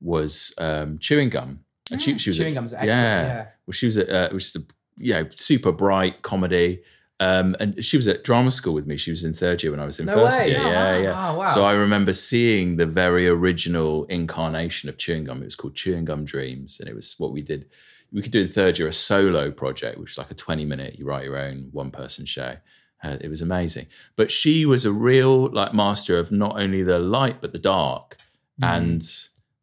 [0.00, 3.46] was um, chewing gum, and she, she was Chewing a, Gum's excellent, yeah.
[3.66, 4.60] well, she was a, uh, which is a
[4.98, 6.82] you know super bright comedy.
[7.20, 8.96] Um, and she was at drama school with me.
[8.96, 10.50] She was in third year when I was in No first way.
[10.50, 10.60] year.
[10.62, 11.02] Oh, yeah, wow.
[11.02, 11.30] yeah.
[11.30, 11.44] Oh, wow.
[11.46, 15.42] So I remember seeing the very original incarnation of chewing gum.
[15.42, 17.66] It was called Chewing Gum Dreams, and it was what we did.
[18.12, 20.96] We could do in third year a solo project, which was like a twenty minute.
[20.96, 22.56] You write your own one person show.
[23.02, 23.86] Uh, it was amazing.
[24.16, 28.16] But she was a real like master of not only the light but the dark,
[28.60, 28.76] Mhm.
[28.76, 29.02] and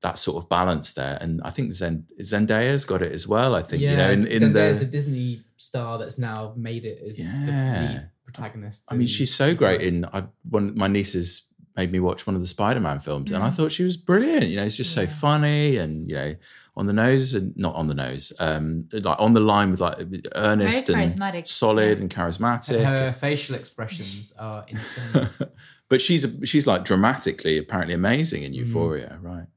[0.02, 1.18] that sort of balance there.
[1.20, 3.56] And I think Zen- Zendaya's got it as well.
[3.56, 6.86] I think yeah, you know in, in Zendaya's the the Disney star that's now made
[6.86, 8.04] it as the Yeah.
[8.24, 8.84] protagonist.
[8.90, 10.06] I mean, she's so great in.
[10.06, 11.44] I one my nieces
[11.76, 13.54] made me watch one of the Spider-Man films, and I Mm.
[13.54, 14.48] thought she was brilliant.
[14.48, 16.36] You know, it's just so funny and you know
[16.78, 19.98] on the nose and not on the nose, um, like on the line with like
[20.36, 22.84] earnest and charismatic, solid and charismatic.
[22.84, 25.28] her facial expressions are insane.
[25.90, 28.46] but she's she's like dramatically apparently amazing Mm.
[28.48, 29.48] in Euphoria, right?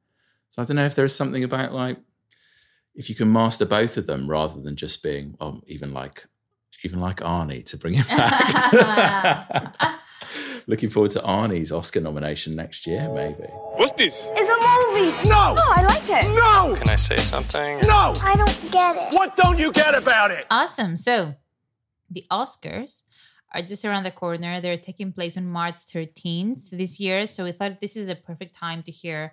[0.49, 1.99] So I don't know if there's something about like
[2.95, 6.27] if you can master both of them rather than just being um, even like
[6.85, 9.75] even like Arnie to bring it back.
[10.69, 13.49] Looking forward to Arnie's Oscar nomination next year, maybe.
[13.77, 14.29] What's this?
[14.33, 15.27] It's a movie.
[15.27, 15.55] No.
[15.57, 16.29] Oh, I liked it.
[16.35, 16.77] No!
[16.77, 17.81] Can I say something?
[17.87, 18.13] No.
[18.23, 19.15] I don't get it.
[19.17, 20.45] What don't you get about it?
[20.51, 20.99] Awesome.
[20.99, 21.37] So
[22.11, 23.05] the Oscars
[23.55, 24.61] are just around the corner.
[24.61, 27.25] They're taking place on March 13th this year.
[27.25, 29.33] So we thought this is a perfect time to hear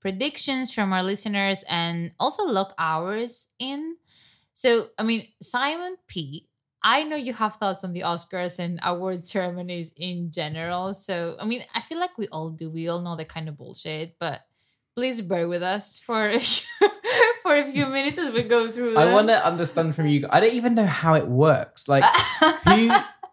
[0.00, 3.96] predictions from our listeners and also lock ours in.
[4.52, 6.46] So, I mean, Simon P.
[6.88, 10.94] I know you have thoughts on the Oscars and award ceremonies in general.
[10.94, 12.70] So, I mean, I feel like we all do.
[12.70, 14.38] We all know the kind of bullshit, but
[14.94, 16.88] please bear with us for a few,
[17.42, 18.96] for a few minutes as we go through.
[18.96, 20.28] I want to understand from you.
[20.30, 21.88] I don't even know how it works.
[21.88, 22.04] Like,
[22.68, 22.90] who?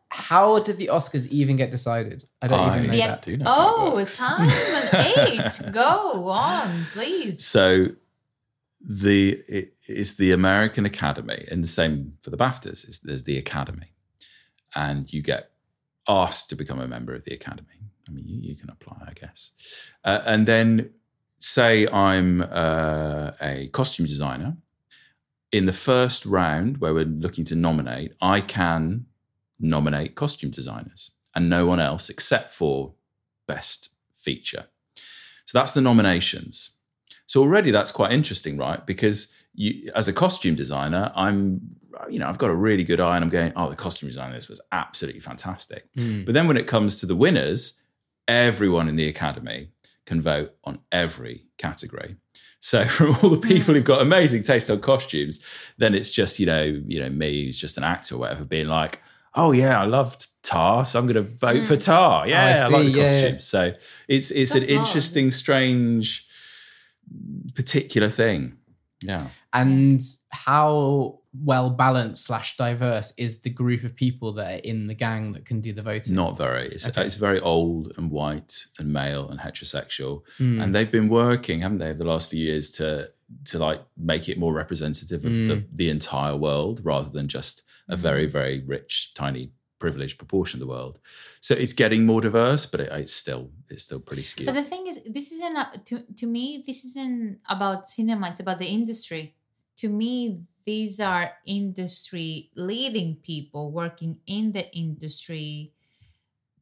[0.09, 2.23] How did the Oscars even get decided?
[2.41, 3.07] I don't even know Yeah.
[3.07, 3.21] that.
[3.21, 4.09] do know how it Oh, works.
[4.13, 4.49] Simon
[4.93, 5.71] H.
[5.71, 7.45] Go on, please.
[7.45, 7.89] So
[8.83, 12.87] the it is the American Academy, and the same for the BAFTAs.
[12.89, 13.93] Is there's the Academy,
[14.75, 15.51] and you get
[16.07, 17.67] asked to become a member of the Academy.
[18.07, 19.51] I mean, you, you can apply, I guess,
[20.03, 20.91] uh, and then
[21.39, 24.57] say I'm uh, a costume designer.
[25.51, 29.05] In the first round, where we're looking to nominate, I can
[29.59, 32.95] nominate costume designers, and no one else except for
[33.47, 34.65] best feature.
[35.45, 36.71] So that's the nominations.
[37.25, 38.85] So already that's quite interesting, right?
[38.85, 41.75] Because you, as a costume designer, I'm,
[42.09, 44.29] you know, I've got a really good eye, and I'm going, oh, the costume design
[44.29, 45.93] of this was absolutely fantastic.
[45.95, 46.25] Mm.
[46.25, 47.81] But then when it comes to the winners,
[48.27, 49.69] everyone in the academy
[50.05, 52.17] can vote on every category.
[52.59, 55.39] So from all the people who've got amazing taste on costumes,
[55.77, 58.67] then it's just you know, you know, me who's just an actor or whatever, being
[58.67, 59.01] like,
[59.35, 61.85] oh yeah, I loved Tar, so I'm going to vote for Mm.
[61.85, 62.23] Tar.
[62.23, 63.45] Oh, Yeah, I I, like the yeah, costumes.
[63.45, 63.73] So
[64.07, 66.27] it's it's That's an interesting, strange,
[67.55, 68.57] particular thing.
[69.01, 69.27] Yeah.
[69.51, 74.93] And how well balanced slash diverse is the group of people that are in the
[74.93, 76.15] gang that can do the voting?
[76.15, 76.67] Not very.
[76.69, 77.05] It's, Okay.
[77.05, 80.21] it's very old and white and male and heterosexual.
[80.39, 80.63] Mm.
[80.63, 83.09] And they've been working, haven't they, over the last few years to
[83.45, 85.65] to like make it more representative of the, Mm.
[85.73, 90.71] the entire world rather than just a very, very rich, tiny, privileged proportion of the
[90.71, 90.99] world.
[91.41, 94.45] So it's getting more diverse, but it, it's still still pretty skewed.
[94.45, 96.63] But the thing is, this isn't a, to to me.
[96.65, 98.29] This isn't about cinema.
[98.29, 99.35] It's about the industry.
[99.77, 105.73] To me, these are industry leading people working in the industry,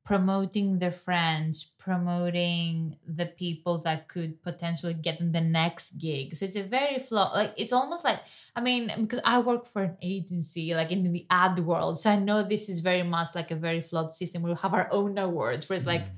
[0.04, 6.36] promoting their friends, promoting the people that could potentially get them the next gig.
[6.36, 7.34] So it's a very flawed.
[7.34, 8.19] Like it's almost like
[8.56, 12.17] I mean, because I work for an agency, like in the ad world, so I
[12.17, 14.41] know this is very much like a very flawed system.
[14.41, 16.12] where We have our own awards, where it's like mm.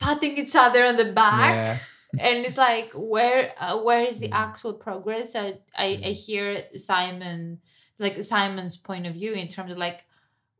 [0.00, 1.78] Patting each other on the back Yeah.
[2.26, 7.60] and it's like where uh, where is the actual progress I, I i hear simon
[7.98, 10.04] like simon's point of view in terms of like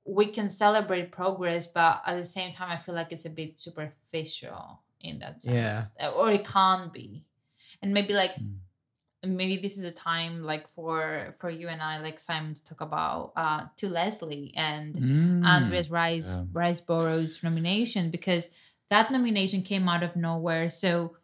[0.05, 3.59] we can celebrate progress but at the same time i feel like it's a bit
[3.59, 7.25] superficial in that sense Uh, or it can't be
[7.81, 8.33] and maybe like
[9.25, 12.81] maybe this is a time like for for you and i like simon to talk
[12.81, 15.45] about uh to leslie and Mm.
[15.45, 16.45] andreas rice Yeah.
[16.61, 18.49] riseborough's nomination because
[18.91, 21.17] that nomination came out of nowhere so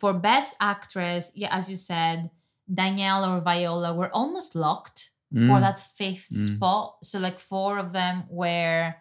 [0.00, 2.30] for best actress yeah as you said
[2.72, 5.60] danielle or viola were almost locked for Mm.
[5.60, 6.56] that fifth Mm.
[6.56, 8.94] spot so like four of them were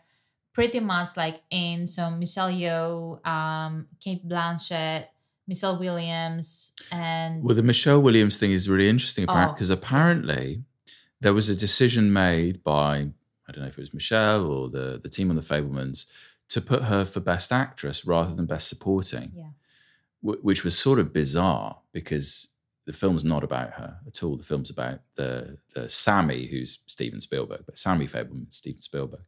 [0.54, 5.08] pretty much like in so michelle yeoh um cate blanchett
[5.48, 9.48] michelle williams and Well, the Michelle Williams thing is really interesting Oh.
[9.54, 10.64] because apparently
[11.20, 12.94] there was a decision made by
[13.48, 16.00] I don't know if it was Michelle or the the team on the Fabelmans
[16.54, 19.52] to put her for Best Actress rather than Best Supporting, yeah
[20.22, 24.36] wh- which was sort of bizarre because the film's not about her at all.
[24.38, 29.22] The film's about the the Sammy, who's Steven Spielberg, but Sammy Fabelman, Steven Spielberg.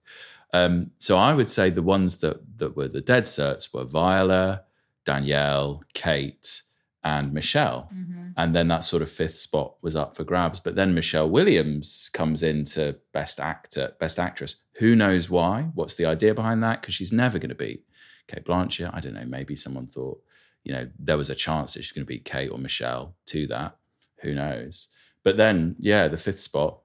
[0.53, 4.63] Um, so I would say the ones that that were the dead certs were Viola,
[5.05, 6.63] Danielle, Cate,
[7.03, 7.89] and Michelle.
[7.93, 8.33] Mhm.
[8.37, 10.59] And then that sort of fifth spot was up for grabs.
[10.59, 14.55] But then Michelle Williams comes into Best Actor, Best Actress.
[14.77, 15.69] Who knows why?
[15.73, 16.81] What's the idea behind that?
[16.81, 17.85] Because she's never going to beat
[18.27, 18.93] Cate Blanchett.
[18.93, 19.25] I don't know.
[19.25, 20.21] Maybe someone thought,
[20.63, 23.45] you know, there was a chance that she's going to beat Kate or Michelle to
[23.47, 23.77] that.
[24.21, 24.89] Who knows?
[25.23, 26.79] But then, yeah, the fifth spot,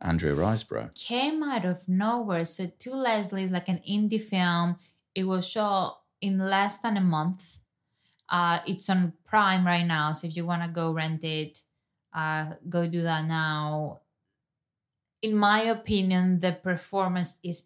[0.00, 0.94] Andrea Riseborough.
[0.94, 2.44] came out of nowhere.
[2.44, 4.76] So to Leslie is like an indie film.
[5.14, 7.58] It was shot in less than a month.
[8.28, 10.12] Uh, it's on Prime right now.
[10.12, 11.62] So if you want to go rent it,
[12.14, 13.99] uh, go do that now.
[15.22, 17.64] In my opinion, the performance is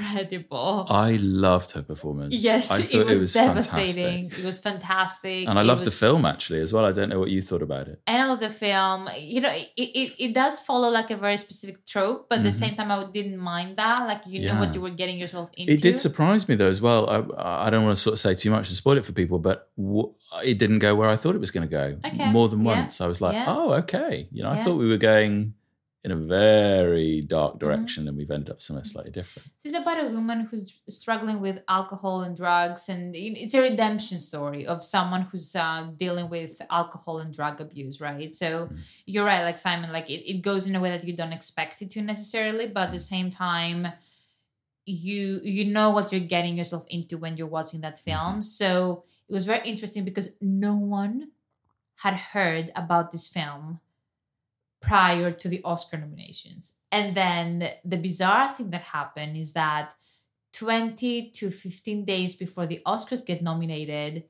[0.00, 0.86] incredible.
[0.88, 2.32] I loved her performance.
[2.34, 3.74] yes, I it thought was, fantastic.
[3.94, 4.26] devastating.
[4.26, 5.48] It was fantastic.
[5.48, 6.84] And I It loved the film actually as well.
[6.84, 8.00] I don't know what you thought about it.
[8.06, 9.08] and I love the film.
[9.18, 12.50] You know, it, it, it does follow like a very specific trope, but at the
[12.50, 12.62] Mhm.
[12.62, 14.06] same time, I didn't mind that.
[14.06, 15.72] Like you know, what you were getting yourself into.
[15.72, 17.02] It did surprise me though as well.
[17.10, 19.38] I, I don't want to sort of say too much and spoil it for people,
[19.38, 20.12] but w-
[20.44, 21.98] it didn't go where I thought it was going to go.
[22.06, 22.30] Okay.
[22.32, 22.74] More than Yeah.
[22.80, 23.46] once, I was like, Yeah.
[23.48, 24.64] "Oh, okay." You know, I Yeah.
[24.64, 25.54] thought we were going
[26.06, 27.66] in a very dark Mm-hmm.
[27.66, 29.50] direction, and we've ended up somewhere slightly different.
[29.60, 34.18] This is about a woman who's struggling with alcohol and drugs, and it's a redemption
[34.20, 38.32] story of someone who's uh, dealing with alcohol and drug abuse, right?
[38.42, 38.70] So
[39.04, 41.82] you're right, like Simon, like it, it goes in a way that you don't expect
[41.82, 43.88] it to necessarily, but at the same time,
[44.84, 48.40] you you know what you're getting yourself into when you're watching that film.
[48.42, 51.14] So it was very interesting because no one
[52.04, 53.80] had heard about this film
[54.86, 56.74] prior to the Oscar nominations.
[56.92, 59.94] And then the bizarre thing that happened is that
[60.52, 64.24] 20 to 15 days before the Oscars get nominated,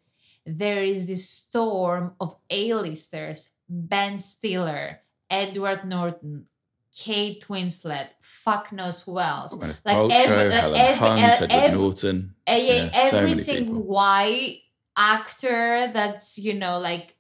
[0.45, 6.47] there is this storm of A-listers, Ben Stiller, Edward Norton,
[6.97, 9.55] Kate Winslet, fuck knows who else.
[9.55, 12.35] Gwyneth Like Paltrow, every- like Helen every- Hunt, Edward Norton.
[12.47, 13.83] Eh, yeah, Yeah, so every many single people.
[13.93, 14.61] white
[14.97, 17.16] actor that's, you know, like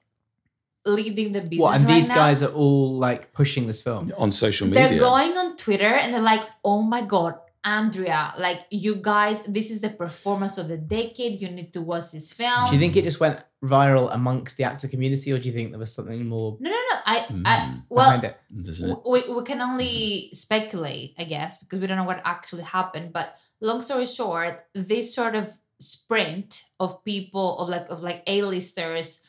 [0.86, 1.60] leading the business.
[1.60, 1.76] What?
[1.76, 2.14] And right these now.
[2.14, 4.88] guys are all like pushing this film on social media.
[4.88, 9.70] They're going on Twitter and they're like, oh my God, Andrea, like you guys, this
[9.72, 11.40] is the performance of the decade.
[11.40, 12.66] You need to watch this film.
[12.68, 15.70] Do you think it just went viral amongst the actor community, or do you think
[15.70, 16.96] there was something more No, no, no.
[17.04, 17.42] I, Mm.
[17.44, 19.02] I well, behind it?
[19.04, 23.12] we, we can only speculate, I guess, because we don't know what actually happened.
[23.12, 29.20] But long story short, this sort of sprint of people of like of like A-listers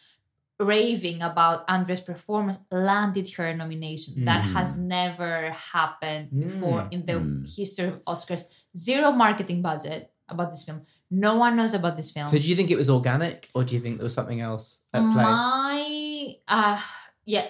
[0.60, 4.26] raving about Andrea's performance landed her nomination.
[4.26, 4.54] That Mm.
[4.54, 6.94] has never happened before Mm.
[6.94, 7.56] in the Mm.
[7.56, 8.44] history of Oscars.
[8.76, 10.82] Zero marketing budget about this film.
[11.12, 12.28] No one knows about this film.
[12.28, 14.82] So do you think it was organic, or do you think there was something else
[14.94, 15.24] at play?
[15.24, 16.82] My uh
[17.26, 17.48] yeah,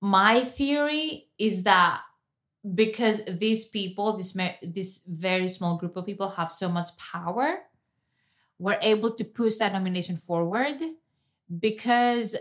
[0.00, 2.00] my theory is that
[2.74, 4.32] because these people, this
[4.62, 7.68] this very small group of people have so much power,
[8.58, 10.80] we're able to push that nomination forward
[11.60, 12.36] because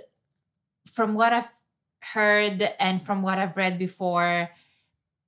[0.87, 1.51] from what I've
[2.13, 4.49] heard and from what I've read before,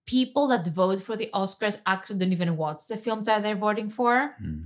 [0.06, 3.90] people that vote for the Oscars actually don't even watch the films that they're voting
[3.90, 4.36] for.
[4.40, 4.62] Hmm.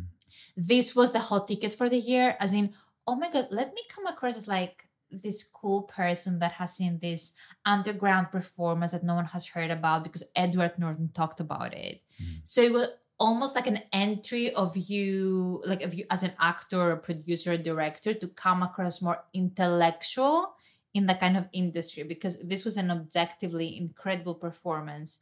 [0.55, 2.73] This was the hot ticket for the year as in
[3.08, 6.99] oh my god let me come across as like this cool person that has seen
[7.01, 7.34] this
[7.65, 12.01] underground performance that no one has heard about because edward norton talked about it.
[12.17, 12.25] Hmm.
[12.43, 16.91] So it was almost like an entry of you like of you as an actor
[16.91, 20.55] or producer or director to come across more intellectual
[20.93, 25.19] in the kind of industry because this was an objectively incredible performance.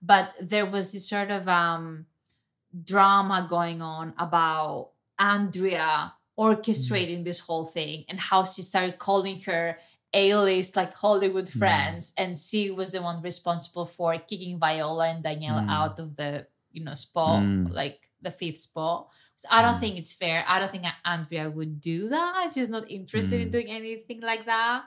[0.00, 2.06] But there was this sort of um
[2.84, 9.76] drama going on about Andrea orchestrating this whole thing and how she started calling her
[10.14, 15.60] A-list like Hollywood friends and she was the one responsible for kicking Viola and Danielle
[15.60, 15.68] Mm.
[15.70, 17.72] out of the you know spot Mm.
[17.72, 21.80] like the fifth spot so I don't think it's fair I don't think Andrea would
[21.80, 23.52] do that she's not interested in Mm.
[23.52, 24.84] doing anything like that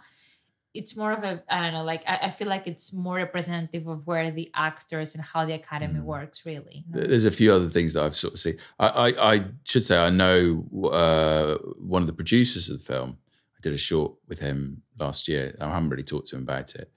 [0.75, 3.85] it's more of a I don't know, like I, I feel like it's more representative
[3.87, 6.83] of where the actors and how the academy works, really.
[6.87, 7.07] you know?
[7.07, 8.57] There's a few other things that I've sort of seen.
[8.79, 13.17] I, I, I should say I know uh, one of the producers of the film.
[13.55, 15.55] I did a short with him last year.
[15.61, 16.91] I haven't really talked to him about it,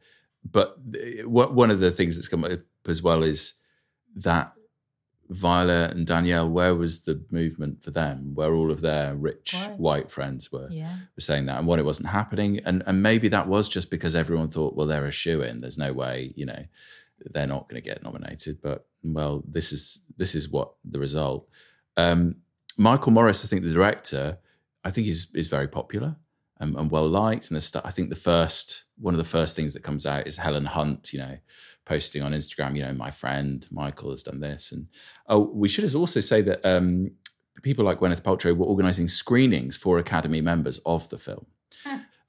[0.51, 0.79] but
[1.27, 3.41] one of the things that's come up as well is
[4.15, 4.53] that
[5.29, 6.49] Viola and Danielle.
[6.49, 8.35] Where was the movement for them?
[8.35, 9.79] Where all of their rich course.
[9.79, 10.97] white friends were Yeah.
[11.17, 14.15] were saying that, and when it wasn't happening, and and maybe that was just because
[14.15, 15.61] everyone thought, well, they're a shoe in.
[15.61, 16.65] There's no way, you know,
[17.33, 18.61] they're not going to get nominated.
[18.63, 21.49] But well, this is this is what the result.
[21.97, 22.37] Um,
[22.79, 24.39] Michael Morris, I think the director,
[24.85, 26.17] I think is is very popular
[26.61, 27.49] and, and well liked.
[27.51, 30.27] And the stu- I think the first one of the first things that comes out
[30.27, 31.39] is Helen Hunt, you know,
[31.87, 34.73] posting on Instagram, you know, my friend Michael has done this.
[34.73, 34.89] And
[35.29, 37.13] oh, we should also say that um,
[37.63, 41.47] people like Gwyneth Paltrow were organising screenings for Academy members of the film.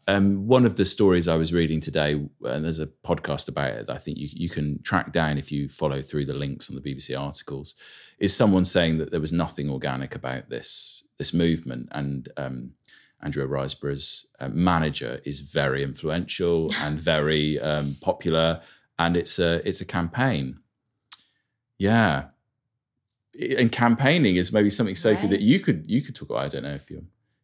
[0.09, 3.89] Um, one of the stories I was reading today, and there's a podcast about it.
[3.89, 6.81] I think you you can track down if you follow through the links on the
[6.81, 7.75] BBC articles.
[8.17, 12.71] Is someone saying that there was nothing organic about this this movement, and um,
[13.21, 18.61] Andrea Riseborough's uh, manager is very influential and very um, popular,
[18.99, 20.59] and it's a it's a campaign.
[21.77, 22.25] Yeah,
[23.57, 25.29] and campaigning is maybe something Sophie Right.
[25.31, 26.45] that you could you could talk about.
[26.45, 26.97] I don't know if you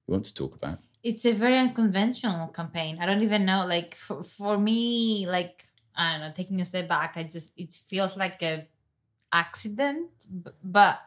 [0.07, 0.79] you want to talk about.
[1.03, 2.97] It's a very unconventional campaign.
[3.01, 3.65] I don't even know.
[3.67, 7.73] Like for, for me, like I don't know, taking a step back, I just it
[7.73, 8.67] feels like a
[9.31, 10.09] accident.
[10.63, 10.99] But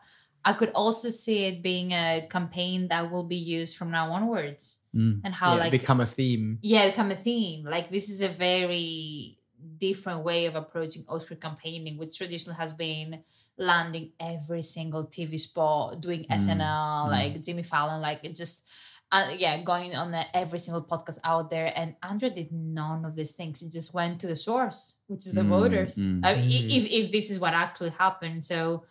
[0.45, 4.83] I could also see it being a campaign that will be used from now onwards.
[4.95, 5.23] Mm.
[5.25, 6.59] And how Yeah, like become a theme.
[6.63, 9.39] yeah become a theme like this is a very
[9.79, 13.23] different way of approaching oscar campaigning which traditionally has been
[13.59, 17.11] landing every single tv spot doing Mm, snl mm.
[17.11, 18.67] like jimmy fallon like it just
[19.13, 23.31] uh, yeah, going on every single podcast out there, and Andrea did none of these
[23.31, 23.61] things.
[23.61, 25.97] He just went to the source, which is the Mm, voters.
[25.97, 26.21] mm.
[26.25, 28.83] I mean, i- if if this is what actually happened, so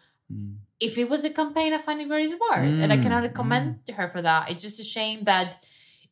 [0.79, 3.79] if it was a campaign, I find it very smart, and I Mm, cannot commend
[3.95, 4.49] her for that.
[4.49, 5.65] It's just a shame that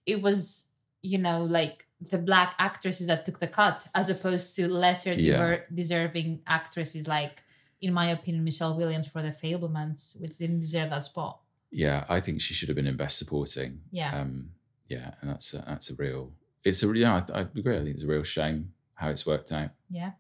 [0.06, 4.68] it was, you know, like the black actresses that took the cut, as opposed to
[4.68, 5.58] lesser Yeah.
[5.74, 7.44] deserving actresses, like
[7.82, 11.42] in my opinion, Michelle Williams for The Fabelmans, which didn't deserve that spot.
[11.70, 13.82] Yeah, I think she should have been in best supporting.
[13.92, 14.16] Yeah.
[14.16, 14.52] Um,
[14.90, 16.32] yeah, and that's a, that's a real.
[16.64, 17.26] It's a real yeah.
[17.34, 17.76] I, I agree.
[17.76, 19.72] I think it's a real shame how it's worked out.
[19.90, 20.12] Yeah.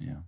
[0.00, 0.20] Yeah.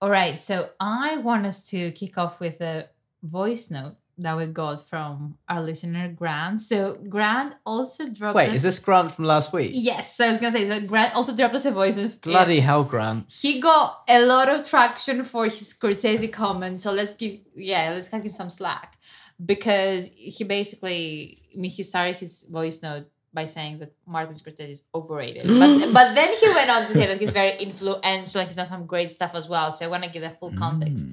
[0.00, 0.40] All right.
[0.40, 2.88] So I want us to kick off with a
[3.22, 6.60] voice note that we got from our listener Grant.
[6.60, 8.36] So Grant also dropped.
[8.36, 9.70] Wait, us- is this Grant from last week?
[9.74, 10.64] Yes, so I was gonna say.
[10.66, 12.20] So Grant also dropped us a voice note.
[12.20, 13.32] Bloody hell, Grant.
[13.32, 16.80] He got a lot of traction for his Scorsese comment.
[16.80, 18.98] So let's give, yeah, let's give him some slack
[19.44, 24.70] because he basically, I mean, he started his voice note by saying that Martin Scorsese
[24.70, 28.46] is overrated, but but then he went on to say that he's very influential, like
[28.48, 29.72] he's done some great stuff as well.
[29.72, 31.04] So I want to give the full context.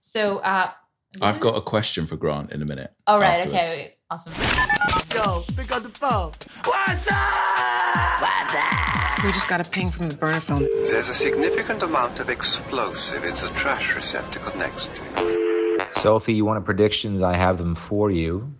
[0.00, 0.70] So, uh,
[1.20, 2.92] I've got a question for Grant in a minute.
[3.06, 3.72] all right, afterwards.
[3.72, 4.34] okay, awesome.
[5.14, 6.32] Yo, pick up the phone.
[6.64, 8.20] What's up?
[8.20, 9.24] What's up?
[9.24, 10.60] We just got a ping from the burner phone.
[10.60, 15.80] There's a significant amount of explosive in the trash receptacle next to you.
[16.02, 17.22] Sophie, you wanted predictions?
[17.22, 18.54] I have them for you.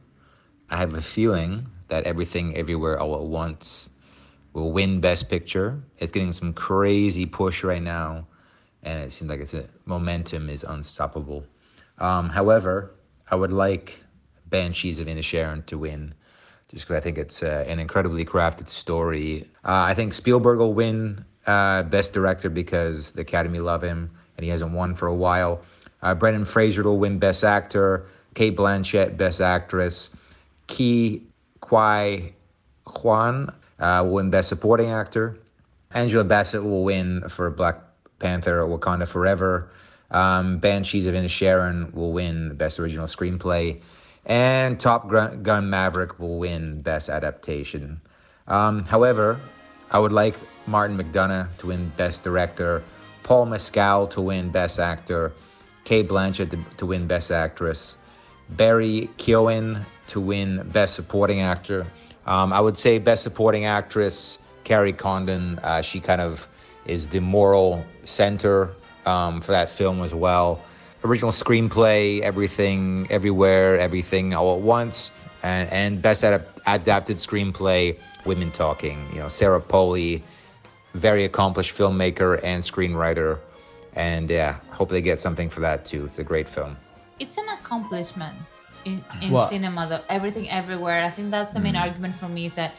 [0.70, 3.90] I have a feeling that Everything Everywhere All at Once
[4.54, 5.80] will win Best Picture.
[5.98, 8.26] It's getting some crazy push right now,
[8.82, 11.44] and it seems like its a, momentum is unstoppable.
[11.98, 12.94] Um, however,
[13.30, 14.02] I would like
[14.46, 16.14] Banshees of Inisherin to win,
[16.68, 19.48] just because I think it's uh, an incredibly crafted story.
[19.64, 24.44] Uh, I think Spielberg will win uh, Best Director because the Academy love him, and
[24.44, 25.60] he hasn't won for a while.
[26.02, 28.06] Uh, Brendan Fraser will win Best Actor.
[28.34, 30.10] Cate Blanchett, Best Actress.
[30.68, 31.20] Ke
[31.60, 32.32] Huy
[32.84, 35.38] Quan uh, will win Best Supporting Actor.
[35.92, 37.76] Angela Bassett will win for Black
[38.18, 39.70] Panther Wakanda Forever.
[40.10, 43.80] Um, Banshees of Inisherin will win Best Original Screenplay.
[44.26, 48.00] And Top Gun Maverick will win Best Adaptation.
[48.46, 49.40] Um, however,
[49.90, 50.34] I would like
[50.66, 52.82] Martin McDonagh to win Best Director,
[53.22, 55.32] Paul Mescal to win Best Actor,
[55.84, 57.96] Cate Blanchett to, to win Best Actress,
[58.50, 61.86] Barry Keoghan to win Best Supporting Actor.
[62.26, 65.58] Um, I would say Best Supporting Actress, Kerry Condon.
[65.60, 66.48] Uh, she kind of
[66.84, 68.74] is the moral center
[69.08, 70.60] um, for that film as well.
[71.04, 74.98] Original screenplay, everything, everywhere, everything, all at once,
[75.42, 77.96] and, and best adap- adapted screenplay,
[78.26, 78.98] Women Talking.
[79.12, 80.22] You know, Sarah Polley,
[80.94, 83.38] very accomplished filmmaker and screenwriter,
[83.94, 86.04] and yeah, hope they get something for that too.
[86.06, 86.76] It's a great film.
[87.20, 88.36] it's an accomplishment
[88.84, 89.48] in, in What?
[89.48, 91.84] cinema though everything everywhere i think that's the main Mm.
[91.86, 92.70] argument for me that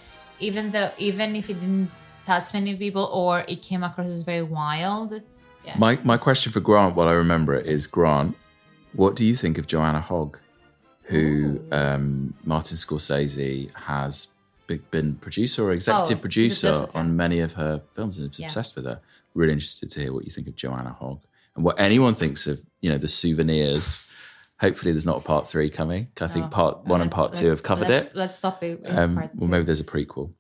[0.48, 1.92] even though even if it didn't
[2.30, 5.12] touch many people or it came across as very wild
[5.70, 5.76] yeah.
[5.78, 8.36] My my question for Grant, while I remember it, is Grant,
[8.94, 10.38] what do you think of Joanna Hogg,
[11.04, 14.28] who um, Martin Scorsese has
[14.92, 16.98] been producer or executive Oh, producer obsessed with her.
[17.00, 18.46] on many of her films and is Yeah.
[18.48, 19.00] obsessed with her?
[19.34, 21.22] Really interested to hear what you think of Joanna Hogg
[21.56, 24.06] and what anyone thinks of you know the souvenirs.
[24.62, 26.10] Hopefully, there's not a part three coming.
[26.20, 28.16] I think Oh, part one and part two have covered let's, it.
[28.16, 30.34] let's stop it in Um, well, maybe there's a prequel.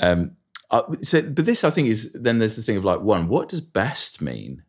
[0.00, 0.36] Um,
[0.70, 3.48] uh, so, but this, I think, is then there's the thing of like, one, what
[3.48, 4.62] does best mean?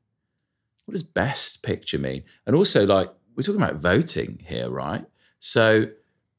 [0.85, 2.23] What does best picture mean?
[2.45, 5.05] And also, like, we're talking about voting here, right?
[5.39, 5.85] So,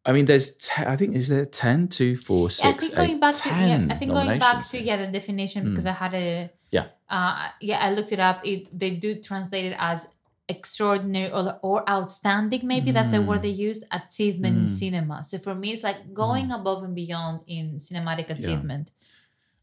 [0.05, 3.11] I mean, there's, te- I think, is there 10, 2, 4, Yeah, I think going
[3.17, 5.91] 8, back to yeah, I think going back to yeah the definition because Mm.
[5.91, 6.87] I had a Yeah.
[7.11, 8.41] uh yeah I looked it up.
[8.45, 10.09] It they do translate it as
[10.49, 12.67] extraordinary or, or outstanding.
[12.67, 13.43] Maybe that's the word Mm.
[13.43, 13.85] they used.
[13.93, 14.69] Achievement in Mm.
[14.81, 15.17] cinema.
[15.25, 18.91] So for me, it's like going above and beyond in cinematic achievement.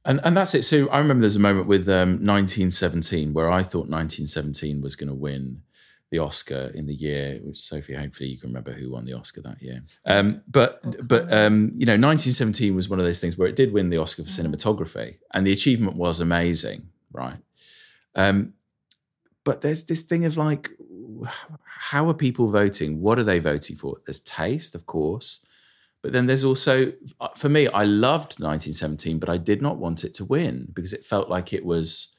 [0.08, 0.64] And and that's it.
[0.64, 5.10] So I remember there's a moment with um, 1917 where I thought 1917 was going
[5.10, 5.62] to win
[6.10, 9.42] the Oscar in the year, which Sophie, hopefully you can remember who won the Oscar
[9.42, 9.84] that year.
[10.06, 13.74] Um, but but um, you know, 1917 was one of those things where it did
[13.74, 17.38] win the Oscar for cinematography, and the achievement was amazing, right?
[18.16, 18.54] Um,
[19.44, 20.72] but there's this thing of like,
[21.66, 23.02] how are people voting?
[23.02, 23.98] What are they voting for?
[24.06, 25.46] There's taste, of course.
[26.08, 30.06] But then there's also, uh, for me, I loved 1917, but I did not want
[30.06, 32.16] it to win because it felt like it was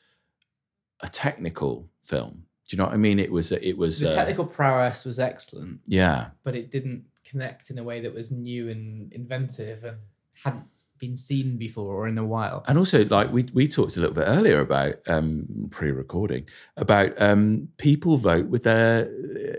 [1.01, 2.45] a technical film.
[2.69, 3.19] Do you know what I mean?
[3.19, 5.81] It was, a- it was, The uh, technical prowess was excellent.
[5.87, 6.27] Yeah.
[6.45, 9.97] But it didn't connect in a way that was new and inventive and
[10.45, 10.65] hadn't
[10.99, 12.63] been seen before or in a while.
[12.69, 17.69] And also, like we we talked a little bit earlier about um, pre-recording about um,
[17.79, 19.09] people vote with their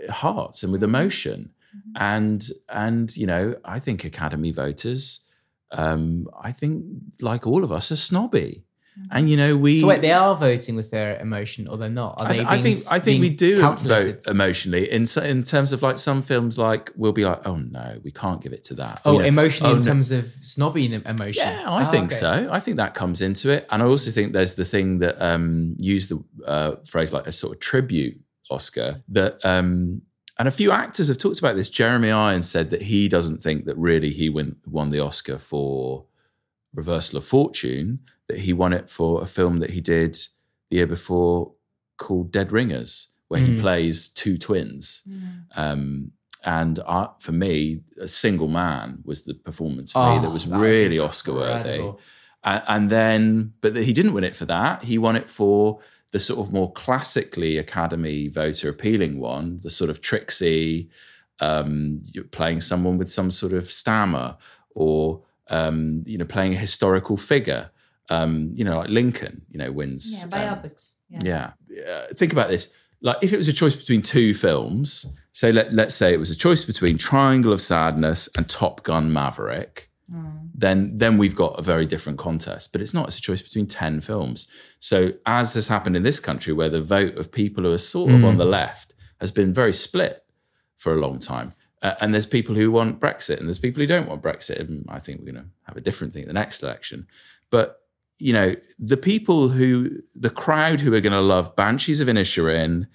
[0.08, 1.50] uh, hearts and with emotion,
[1.96, 5.26] and and you know I think Academy voters
[5.72, 6.84] um, I think,
[7.20, 8.64] like all of us, are snobby.
[8.98, 9.08] Mm-hmm.
[9.16, 9.80] And you know, we.
[9.80, 12.20] So wait, they are voting with their emotion, or they're not?
[12.20, 14.24] Are I, they th- I think I think we do calculated?
[14.24, 18.00] vote emotionally in in terms of like some films like we'll be like oh no
[18.02, 20.26] we can't give it to that Oh, You know, emotionally "Oh, in no." terms of
[20.42, 21.34] snobby emotion.
[21.46, 22.16] Yeah, I Oh, think okay.
[22.16, 22.48] so.
[22.50, 25.76] I think that comes into it, and I also think there's the thing that um,
[25.78, 30.02] used the uh, phrase like a sort of tribute Oscar that, um,
[30.40, 31.68] and a few actors have talked about this.
[31.68, 36.06] Jeremy Irons said that he doesn't think that really he win, won the Oscar for
[36.74, 38.00] Reversal of Fortune.
[38.28, 40.14] That he won it for a film that he did
[40.70, 41.52] the year before
[41.98, 43.60] called Dead Ringers, where he Mm.
[43.60, 45.02] plays two twins.
[45.54, 46.12] Um,
[46.44, 50.46] and I, for me, a single man was the performance for me Oh, that was
[50.46, 51.92] that really Oscar worthy.
[52.42, 54.84] And, and then, but he didn't win it for that.
[54.84, 55.80] He won it for
[56.12, 60.90] the sort of more classically Academy voter appealing one, the sort of tricksy,
[61.40, 64.36] um, you're playing someone with some sort of stammer
[64.74, 67.70] or, um, you know, playing a historical figure.
[68.08, 70.26] Um, you know, like Lincoln, you know, wins.
[70.28, 70.94] Yeah, um, biopics.
[71.22, 71.52] yeah.
[71.88, 72.74] Uh, think about this.
[73.00, 76.30] Like if it was a choice between two films, say let, let's say it was
[76.30, 79.89] a choice between Triangle of Sadness and Top Gun Maverick,
[80.54, 82.72] then then we've got a very different contest.
[82.72, 84.50] But it's not, it's a choice between 10 films.
[84.80, 88.10] So as has happened in this country where the vote of people who are sort
[88.12, 88.24] of Mm.
[88.28, 90.24] on the left has been very split
[90.76, 91.52] for a long time.
[91.82, 94.60] Uh, and there's people who want Brexit and there's people who don't want Brexit.
[94.60, 97.06] And I think we're going to have a different thing at the next election.
[97.50, 97.76] But
[98.18, 102.86] you know, the people who, the crowd who are going to love Banshees of Inisherin,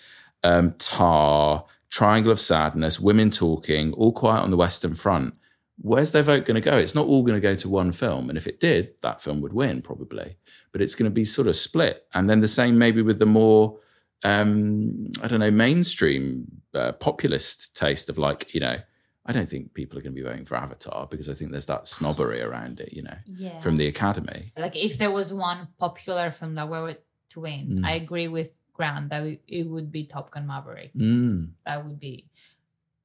[0.43, 5.33] um, Tar, Triangle of Sadness, Women Talking, All Quiet on the Western Front,
[5.77, 6.77] where's their vote going to go?
[6.77, 8.29] It's not all going to go to one film.
[8.29, 10.37] And if it did, that film would win probably.
[10.71, 12.05] But it's going to be sort of split.
[12.13, 13.77] And then the same maybe with the more,
[14.23, 18.77] um, I don't know, mainstream uh, populist taste of like, you know,
[19.25, 21.65] I don't think people are going to be voting for Avatar because I think there's
[21.65, 23.59] that snobbery around it, you know, Yeah.
[23.59, 24.51] from the Academy.
[24.57, 26.95] Like if there was one popular film that were
[27.31, 27.85] to win, Mm.
[27.85, 30.93] I agree with Grant that it- would be Top Gun Maverick.
[30.93, 31.51] Mm.
[31.65, 32.29] That would be.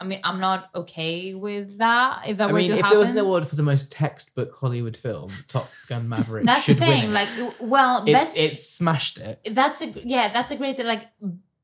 [0.01, 2.26] I mean, I'm not okay with that.
[2.26, 3.62] If that were I were mean, to if happen, there was an award for the
[3.62, 7.01] most textbook Hollywood film, Top Gun Maverick that's should the thing.
[7.03, 7.14] win it.
[7.14, 7.28] Like,
[7.61, 9.40] well, it's, best it's smashed it.
[9.53, 10.86] that's a yeah, that's a great thing.
[10.86, 11.09] Like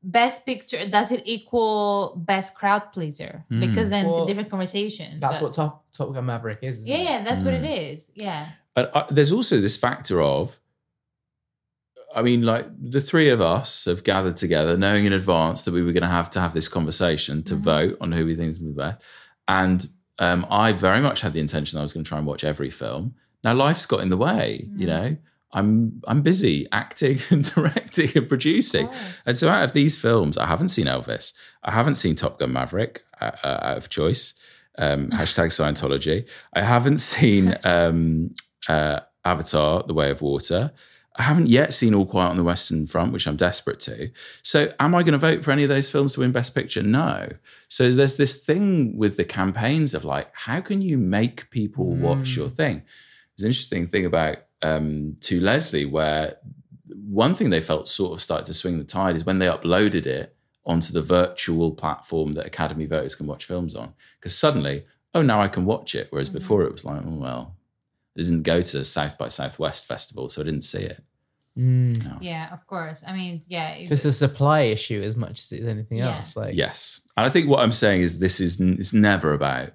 [0.03, 3.45] best picture, does it equal best crowd pleaser?
[3.51, 3.61] Mm.
[3.61, 5.18] Because then it's a different conversation.
[5.18, 6.78] That's but- what Top Top Gun Maverick is.
[6.80, 7.05] isn't Yeah, it?
[7.05, 8.11] yeah, that's what it Mm.
[8.16, 8.49] Yeah.
[8.74, 10.61] But uh, there's also this factor of,
[12.16, 15.82] I mean, like the three of us have gathered together, knowing in advance that we
[15.82, 17.58] were going to have to have this conversation to Mhm.
[17.58, 19.02] vote on who we think is the best.
[19.46, 19.86] And
[20.18, 22.70] um, I very much had the intention I was going to try and watch every
[22.70, 23.14] film.
[23.44, 24.88] Now life's got in the way, you Mm.
[24.88, 25.16] know.
[25.52, 28.88] I'm I'm busy acting and directing and producing,
[29.26, 32.52] and so out of these films, I haven't seen Elvis, I haven't seen Top Gun
[32.52, 34.34] Maverick uh, uh, out of choice,
[34.78, 36.26] um, hashtag Scientology.
[36.52, 38.34] I haven't seen um,
[38.68, 40.72] uh, Avatar: The Way of Water.
[41.18, 44.10] I haven't yet seen All Quiet on the Western Front, which I'm desperate to.
[44.42, 46.82] So, am I going to vote for any of those films to win Best Picture?
[46.82, 47.28] No.
[47.68, 52.32] So, there's this thing with the campaigns of like, how can you make people watch
[52.32, 52.36] Mm.
[52.36, 52.82] your thing?
[53.36, 56.36] There's an interesting thing about um, To Leslie, where
[57.08, 60.06] one thing they felt sort of started to swing the tide is when they uploaded
[60.06, 63.94] it onto the virtual platform that Academy voters can watch films on.
[64.18, 66.08] Because suddenly, oh, now I can watch it.
[66.10, 67.56] Whereas before it was like, oh, well,
[68.16, 71.02] I didn't go to South by Southwest Festival, so I didn't see it.
[71.58, 72.18] Mm.
[72.22, 73.02] Yeah, of course.
[73.06, 73.70] I mean, yeah.
[73.70, 76.16] it- Just a supply issue as much as it's anything Yeah.
[76.18, 76.36] else.
[76.36, 77.06] Like Yes.
[77.16, 79.72] And I think what I'm saying is this is n- it's never about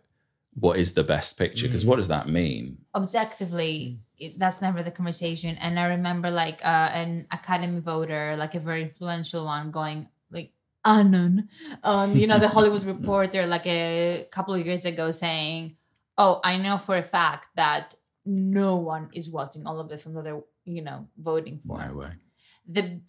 [0.55, 1.87] what is the best picture, because Mm.
[1.87, 2.77] what does that mean?
[2.95, 8.53] objectively it, that's never the conversation and i remember like uh, an academy voter like
[8.55, 10.51] a very influential one going like
[10.85, 11.47] anon
[11.83, 15.75] um you know the hollywood reporter like a couple of years ago saying
[16.17, 17.95] oh i know for a fact that
[18.25, 21.93] no one is watching all of the films that they're you know voting for No
[21.93, 22.11] way.
[22.67, 23.01] the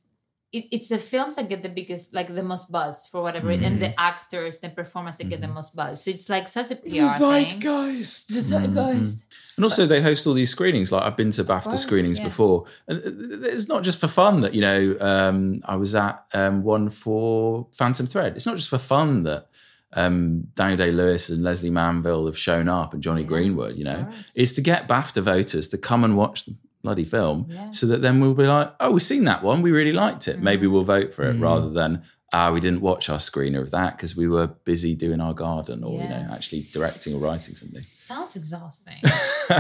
[0.53, 3.81] it, it's the films that get the biggest like the most buzz for whatever and
[3.81, 6.89] the actors the performance that get the most buzz so it's like such a pr
[6.89, 8.29] thing zeitgeist.
[8.29, 9.25] the zeitgeist
[9.57, 10.91] And also, they host all these screenings.
[10.91, 12.25] Like I've been to BAFTA course, screenings yeah.
[12.25, 14.97] before, and uh, it's not just for fun that you know.
[14.99, 18.35] Um, I was at um, one for Phantom Thread.
[18.35, 19.49] It's not just for fun that
[19.95, 23.77] um, Daniel Day Lewis and Lesley Manville have shown up, and Jonny Greenwood.
[23.77, 27.71] You know, is to get BAFTA voters to come and watch the bloody film, Yeah.
[27.71, 29.63] so that then we'll be like, "Oh, we've seen that one.
[29.63, 30.41] We really liked it.
[30.43, 31.43] Maybe we'll vote for it," Mm.
[31.43, 32.03] rather than.
[32.35, 35.85] Ah, we didn't watch our screener of that because we were busy doing our garden,
[35.85, 37.85] or you know, actually directing or writing something.
[37.93, 38.97] sounds exhausting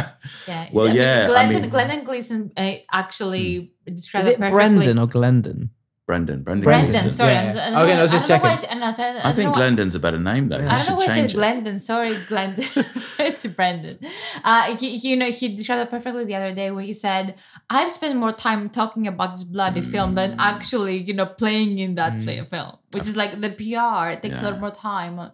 [0.48, 0.68] Yeah.
[0.72, 4.38] Well, I mean, yeah, I Glendon, mean- Glendon Gleeson uh, actually described is it it
[4.40, 4.54] perfectly.
[4.56, 5.70] Brendan or Glendon?
[6.12, 6.42] Brendan.
[6.42, 6.64] Brendan.
[6.64, 7.12] Brendan, Gleeson.
[7.12, 7.32] sorry.
[7.32, 7.62] Yeah, I'm, yeah.
[7.62, 8.68] I don't Okay, know, no, I was just I don't why checking.
[8.68, 10.56] I, and I, said, I, I think Glendon's a better name though.
[10.56, 11.32] I don't know should why I said.
[11.32, 11.78] Glendon.
[11.80, 12.64] Sorry, Glendon.
[13.28, 13.98] it's Brendan.
[14.44, 17.40] Uh, he, you know, he described it perfectly the other day where he said,
[17.70, 20.36] I've spent more time talking about this bloody film than Mm.
[20.52, 24.10] actually, you know, playing in that play film, which is like the PR.
[24.14, 25.30] It takes a lot more time, uh,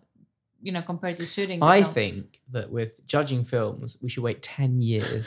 [0.60, 1.62] you know, compared to shooting.
[1.62, 1.92] I film.
[1.94, 5.26] think that with judging films, we should wait ten years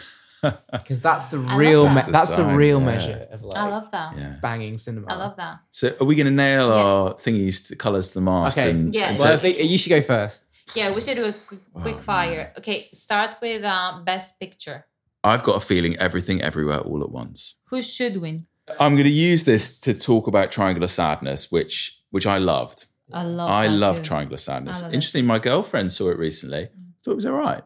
[0.71, 1.83] because that's the love real.
[1.85, 2.07] that.
[2.07, 2.85] Me- that's the Time, real yeah.
[2.85, 4.17] measure of like I love that.
[4.17, 4.35] Yeah.
[4.41, 5.07] banging cinema.
[5.09, 5.59] I love that.
[5.71, 6.73] So are we going to nail Yeah.
[6.75, 8.57] our thingies, to colours to the mast?
[8.57, 8.69] Okay.
[8.71, 10.43] And, Yeah, and so- Well, I say- think you should go first.
[10.75, 12.53] Yeah, we should do a quick, quick fire.
[12.57, 14.85] Okay, start with uh, best picture.
[15.23, 17.57] I've got a feeling everything, everywhere, all at once.
[17.69, 18.47] Who should win?
[18.79, 22.85] I'm going to use this to talk about Triangle of Sadness, which which I loved.
[23.13, 23.49] I love.
[23.49, 24.03] I that love too.
[24.03, 24.79] Triangle of Sadness.
[24.79, 24.95] I love it.
[24.95, 26.69] Interesting, my girlfriend saw it recently.
[27.03, 27.63] Thought it was all right.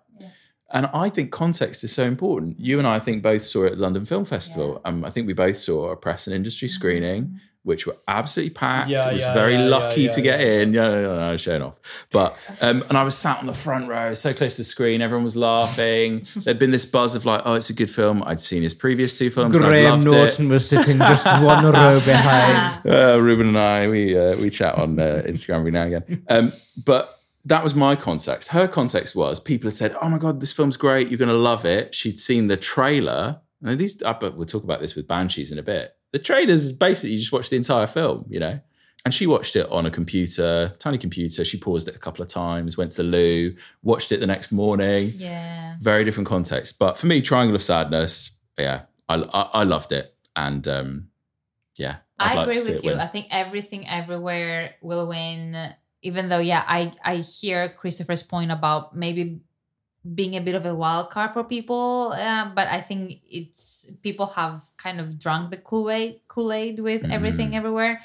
[0.71, 2.59] And I think context is so important.
[2.59, 4.81] You and I, I think, both saw it at London Film Festival.
[4.83, 6.73] Um, I think we both saw a press and industry Mm-hmm.
[6.75, 8.89] screening, which were absolutely packed.
[8.89, 10.73] Yeah, I was yeah, very yeah, lucky yeah, to yeah, get in.
[10.73, 11.79] Yeah, no, no, no, showing off.
[12.11, 15.01] But um, and I was sat on the front row, so close to the screen.
[15.01, 16.25] Everyone was laughing.
[16.35, 18.23] There'd been this buzz of like, oh, it's a good film.
[18.25, 19.55] I'd seen his previous two films.
[19.55, 20.49] and I Graham loved Norton it.
[20.49, 22.87] was sitting just one row behind.
[22.87, 26.23] Uh, Ruben and I, we uh, we chat on uh, Instagram every now and again.
[26.29, 26.51] Um,
[26.85, 27.14] but
[27.45, 28.49] that was my context.
[28.49, 31.09] Her context was people had said, "Oh my god, this film's great.
[31.09, 33.41] You're going to love it." She'd seen the trailer.
[33.63, 35.95] And these, but we'll talk about this with Banshees in a bit.
[36.11, 38.59] The trailers basically you just watch the entire film, you know.
[39.05, 41.45] And she watched it on a computer, tiny computer.
[41.45, 44.51] She paused it a couple of times, went to the loo, watched it the next
[44.51, 45.11] morning.
[45.15, 45.75] Yeah.
[45.79, 46.79] Very different context.
[46.79, 51.09] But for me, Triangle of Sadness, yeah, I I, I loved it, and um,
[51.77, 52.91] yeah, I'd I like agree with you.
[52.91, 52.99] win.
[52.99, 55.73] I think everything everywhere will win.
[56.09, 59.41] Even though, yeah, I I hear Christopher's point about maybe
[60.19, 63.01] being a bit of a wild card for people, uh, but I think
[63.39, 67.59] it's people have kind of drunk the Kool Aid Kool Aid with everything Mm.
[67.59, 67.95] everywhere.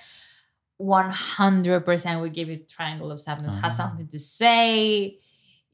[0.78, 3.80] One hundred percent we give it Triangle of Sadness has Ah.
[3.84, 5.18] something to say.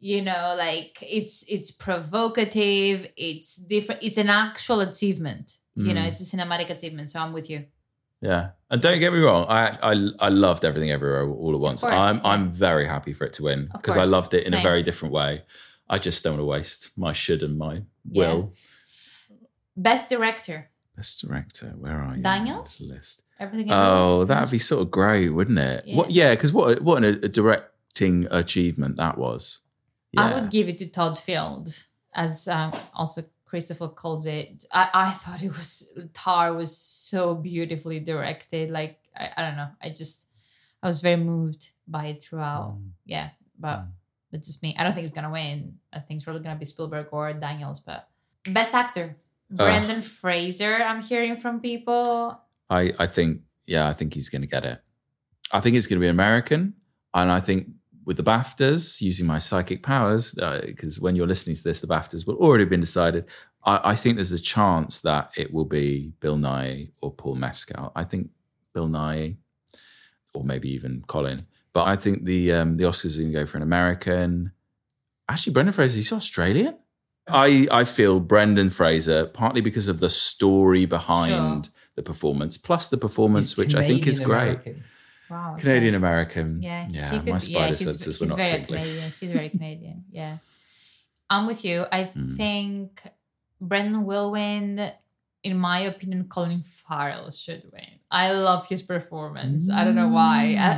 [0.01, 2.99] You know, like it's it's provocative.
[3.16, 4.03] It's different.
[4.03, 5.47] It's an actual achievement.
[5.77, 6.09] You know, Mm.
[6.11, 7.07] it's a cinematic achievement.
[7.12, 7.61] So I'm with you.
[8.27, 9.93] Yeah, and don't get me wrong, I I,
[10.27, 11.81] I loved everything everywhere all at once.
[11.83, 12.20] course, I'm yeah.
[12.24, 15.12] I'm very happy for it to win because I loved it in a very different
[15.14, 15.43] way.
[15.89, 17.74] I just don't want to waste my should and my
[18.09, 18.18] Yeah.
[18.35, 18.53] will.
[19.77, 20.70] Best director.
[20.97, 22.22] Best director, where are you?
[22.22, 22.91] Daniels?
[22.91, 23.22] list?
[23.39, 23.70] Everything.
[23.70, 25.85] Oh, that'd be sort of great, wouldn't it?
[25.87, 25.97] Yeah.
[25.97, 26.11] What?
[26.11, 29.61] Yeah, because what a- what an, a directing achievement that was.
[30.16, 31.68] I would give it to Todd Field,
[32.14, 34.66] as um, also Christopher calls it.
[34.72, 38.70] I, I thought it was Tar was so beautifully directed.
[38.70, 39.68] Like I, I don't know.
[39.82, 40.28] I just
[40.82, 42.76] I was very moved by it throughout.
[42.76, 42.90] Mm.
[43.07, 43.86] Yeah, but
[44.30, 44.76] that's just me.
[44.78, 45.78] I don't think it's gonna win.
[45.92, 47.80] I think it's really gonna be Spielberg or Daniels.
[47.80, 48.09] But
[48.53, 49.16] best actor,
[49.51, 50.76] Brendan Fraser.
[50.76, 52.40] I'm hearing from people.
[52.68, 54.80] I, I think, yeah, I think he's going to get it.
[55.53, 56.74] I think it's going to be American.
[57.14, 57.68] And I think
[58.07, 60.32] with the BAFTAs, using my psychic powers,
[60.64, 63.26] because when you're listening to this, the BAFTAs will already have been decided.
[63.64, 67.92] I, I think there's a chance that it will be Bill Nighy or Paul Mescal.
[67.94, 68.30] I think
[68.72, 69.36] Bill Nighy,
[70.32, 71.46] or maybe even Colin.
[71.72, 74.52] But I think the um, the Oscars are going to go for an American.
[75.28, 76.78] Actually, Brendan Fraser, he's Australian.
[77.28, 82.96] I, I feel Brendan Fraser, partly because of the story behind the performance, plus the
[82.96, 84.59] performance, which I think is great.
[85.31, 85.53] Wow.
[85.55, 85.62] okay.
[85.62, 86.62] Canadian American.
[86.62, 88.81] Yeah, Yeah, he my spider he's- senses were he's not very tingling.
[88.83, 89.12] Canadian.
[89.20, 90.05] He's very Canadian.
[90.11, 90.39] Yeah,
[91.31, 91.85] I'm with you.
[91.91, 92.37] I Hmm.
[92.37, 93.03] think
[93.61, 94.91] Brendan will win.
[95.43, 98.01] In my opinion, Colin Farrell should win.
[98.11, 99.70] I love his performance.
[99.70, 100.57] I don't know why.
[100.59, 100.68] I,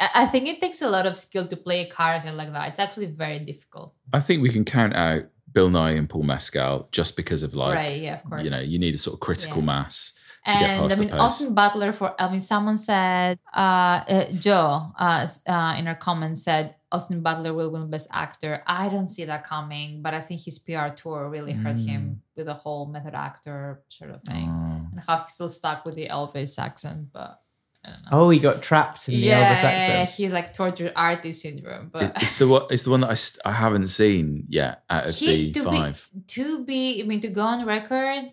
[0.00, 2.68] I I think it takes a lot of skill to play a character like that.
[2.70, 3.92] It's actually very difficult.
[4.12, 7.74] I think we can count out Bill Nighy and Paul Mescal just because of like,
[7.74, 8.44] Right, yeah, of course.
[8.44, 9.66] you know, you need a sort of critical Yeah.
[9.66, 10.12] mass
[10.46, 11.10] And I mean.
[11.12, 16.42] Austin Butler for, I mean, someone said, uh, uh, Joe uh, uh, in her comments
[16.42, 18.62] said Austin Butler will win the Best Actor.
[18.66, 21.86] I don't see that coming, but I think his PR tour really hurt Mm.
[21.88, 24.48] him with the whole method actor sort of thing.
[24.48, 24.88] Oh.
[24.92, 27.40] And how he's still stuck with the Elvis accent, but
[27.84, 28.08] I don't know.
[28.12, 29.92] Oh, he got trapped in the yeah, Elvis accent.
[29.92, 31.90] Yeah, he's like tortured artist syndrome.
[31.92, 32.62] But it's the one.
[32.70, 35.64] It's the one that I, st- I haven't seen yet out of he, the to
[35.64, 36.08] five.
[36.14, 38.30] be to be, I mean, to go on record,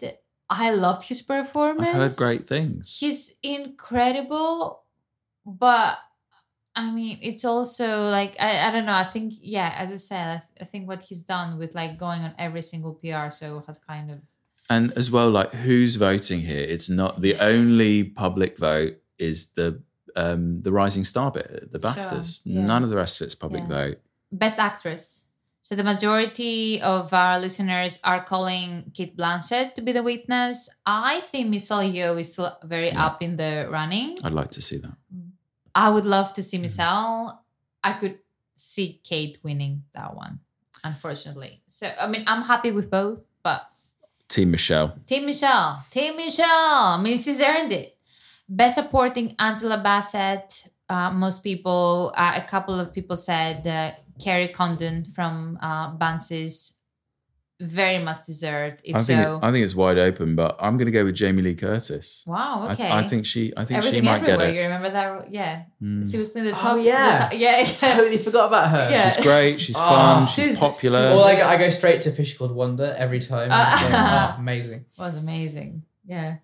[0.51, 1.87] I loved his performance.
[1.89, 2.97] I've heard great things.
[2.99, 4.83] he's incredible
[5.45, 5.97] but
[6.75, 7.87] i mean it's also
[8.17, 10.87] like i, I don't know i think yeah as i said I, th- I think
[10.87, 14.19] what he's done with like going on every single pr so has kind of
[14.69, 16.63] And as well, like who's voting here?
[16.75, 19.81] It's not the only public vote is the
[20.15, 22.29] um the Rising Star bit, the BAFTAs.
[22.45, 22.65] yeah.
[22.71, 23.75] None of the rest of it's public Yeah.
[23.79, 23.97] vote.
[24.31, 25.03] best actress
[25.61, 30.69] So the majority of our listeners are calling Cate Blanchett to be the witness.
[30.85, 34.17] I think Michelle Yeoh is still very up in the running.
[34.23, 34.93] I'd like to see that.
[35.75, 37.45] I would love to see Michelle.
[37.83, 38.17] I could
[38.55, 40.39] see Cate winning that one,
[40.83, 41.61] unfortunately.
[41.67, 43.61] So I mean, I'm happy with both, but
[44.27, 44.97] Team Michelle.
[45.05, 47.45] Team Michelle, Team Michelle, Mrs.
[47.47, 47.97] earned it.
[48.49, 50.67] Best supporting Angela Bassett.
[50.89, 53.91] Uh, most people, uh, a couple of people said uh,
[54.23, 56.77] Kerry Condon from uh, Banshees
[57.59, 58.81] very much deserved.
[58.83, 61.05] If I think so, it, I think it's wide open, but I'm going to go
[61.05, 62.23] with Jamie Lee Curtis.
[62.25, 62.67] wow.
[62.71, 62.89] Okay.
[62.91, 63.53] I, think she.
[63.55, 64.47] I think Everything she might everywhere.
[64.47, 65.31] get You remember that?
[65.31, 65.63] Yeah.
[65.81, 66.09] Mm.
[66.11, 66.73] She was playing the top.
[66.73, 67.29] Oh, yeah.
[67.29, 67.63] the- yeah.
[67.75, 68.89] Totally forgot about her.
[68.89, 69.09] Yeah.
[69.11, 69.61] She's great.
[69.61, 70.25] She's Oh, fun.
[70.25, 70.99] She's, she's- popular.
[71.01, 73.49] Well, I, go- I go straight to Fish Called Wanda every time.
[73.51, 74.85] Uh, It's oh, amazing.
[74.97, 75.83] was amazing.
[76.03, 76.37] Yeah,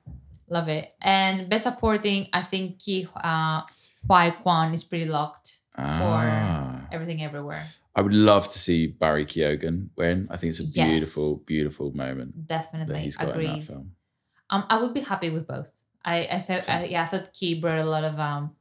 [0.50, 0.94] love it.
[1.02, 3.62] And best supporting, I think Ke uh,
[4.08, 5.98] Huy Quan is pretty locked Ah.
[6.00, 7.64] for everything everywhere.
[7.96, 10.28] I would love to see Barry Keoghan win.
[10.30, 10.90] I think it's a Yes.
[10.90, 13.62] beautiful, beautiful moment Definitely he's got in agreed.
[13.64, 13.92] that film.
[14.50, 15.72] Um, I would be happy with both.
[16.06, 18.56] I I thought I, yeah I thought Ke brought a lot of um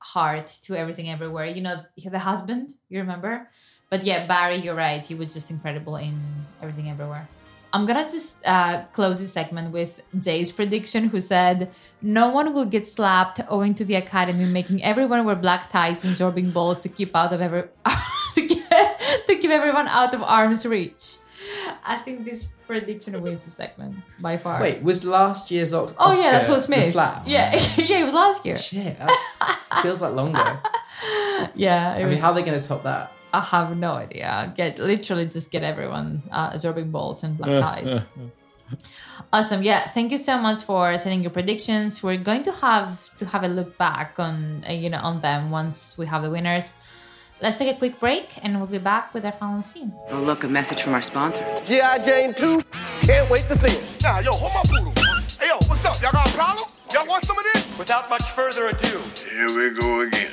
[0.00, 1.46] heart to everything everywhere.
[1.46, 3.50] You know the husband, you remember?
[3.90, 5.04] But yeah, Barry, you're right.
[5.04, 6.20] He was just incredible in
[6.62, 7.28] everything everywhere.
[7.72, 12.64] I'm gonna just uh, close this segment with Jay's prediction, who said, "No one will
[12.64, 16.88] get slapped owing to the academy making everyone wear black ties and sorbing balls to
[16.88, 17.64] keep out of every
[18.34, 21.18] to, get, to keep everyone out of arm's reach."
[21.84, 24.60] I think this prediction wins the segment by far.
[24.60, 26.84] Wait, was last year's Oscar Oh yeah, that's Will Smith.
[26.86, 27.22] slap?
[27.26, 28.58] Yeah, yeah, it was last year.
[28.58, 30.60] Shit, that feels like longer.
[31.54, 32.20] Yeah, it I mean, was.
[32.20, 33.12] how are they going to top that?
[33.32, 34.52] I have no idea.
[34.56, 38.00] Get literally just get everyone uh, absorbing balls and black ties.
[39.32, 39.62] awesome.
[39.62, 42.02] Yeah, thank you so much for sending your predictions.
[42.02, 45.50] We're going to have to have a look back on uh, you know on them
[45.50, 46.74] once we have the winners.
[47.40, 49.92] Let's take a quick break and we'll be back with our final scene.
[50.10, 51.44] Oh, look, a message from our sponsor.
[51.64, 51.98] G.I.
[51.98, 52.64] Jane 2,
[53.02, 54.02] can't wait to see it.
[54.02, 54.92] Nah, yo, hold my poodle.
[55.38, 56.02] Hey, yo, what's up?
[56.02, 56.68] Y'all got a problem?
[56.92, 57.78] Y'all want some of this?
[57.78, 59.00] Without much further ado,
[59.30, 60.32] Here we go again.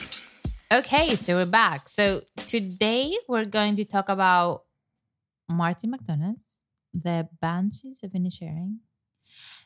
[0.75, 1.87] Okay, so we're back.
[1.87, 4.63] So today we're going to talk about
[5.49, 8.79] Martin McDonagh's The Banshees of Inisherin.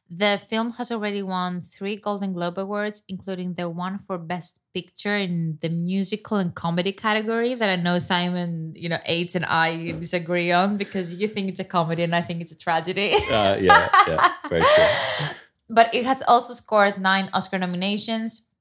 [0.07, 5.15] The film has already won three Golden Globe Awards, including the one for Best Picture
[5.15, 9.93] in the musical and comedy category that I know Simon, you know, Aids and I
[9.99, 13.15] disagree on because you think it's a comedy and I think it's a tragedy.
[13.15, 15.27] Uh, yeah, yeah, very true.
[15.71, 18.51] but it has also scored nine Oscar nominations.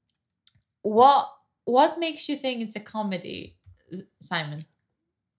[0.81, 1.29] What
[1.69, 3.55] what makes you think it's a comedy,
[4.19, 4.61] Simon?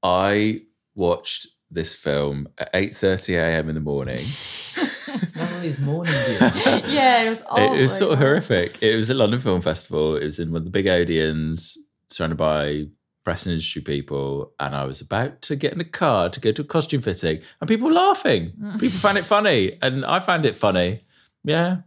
[0.02, 0.60] I
[0.94, 3.68] watched this film at 8:30 a.m.
[3.68, 4.16] in the morning.
[4.16, 6.92] It's one of these morning viewings.
[6.92, 7.42] yeah, it was.
[7.48, 8.82] Oh it was my sort of horrific.
[8.82, 10.16] It was at London Film Festival.
[10.16, 11.76] It was in one of the big Odeons,
[12.06, 12.86] surrounded by
[13.24, 16.50] press and industry people, and I was about to get in a car to go
[16.52, 18.52] to a costume fitting, and people were laughing.
[18.80, 21.02] people found it funny, and I found it funny.
[21.44, 21.78] Yeah.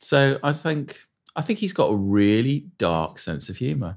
[0.00, 1.07] So I think
[1.38, 3.92] I think he's got a really dark sense of humor.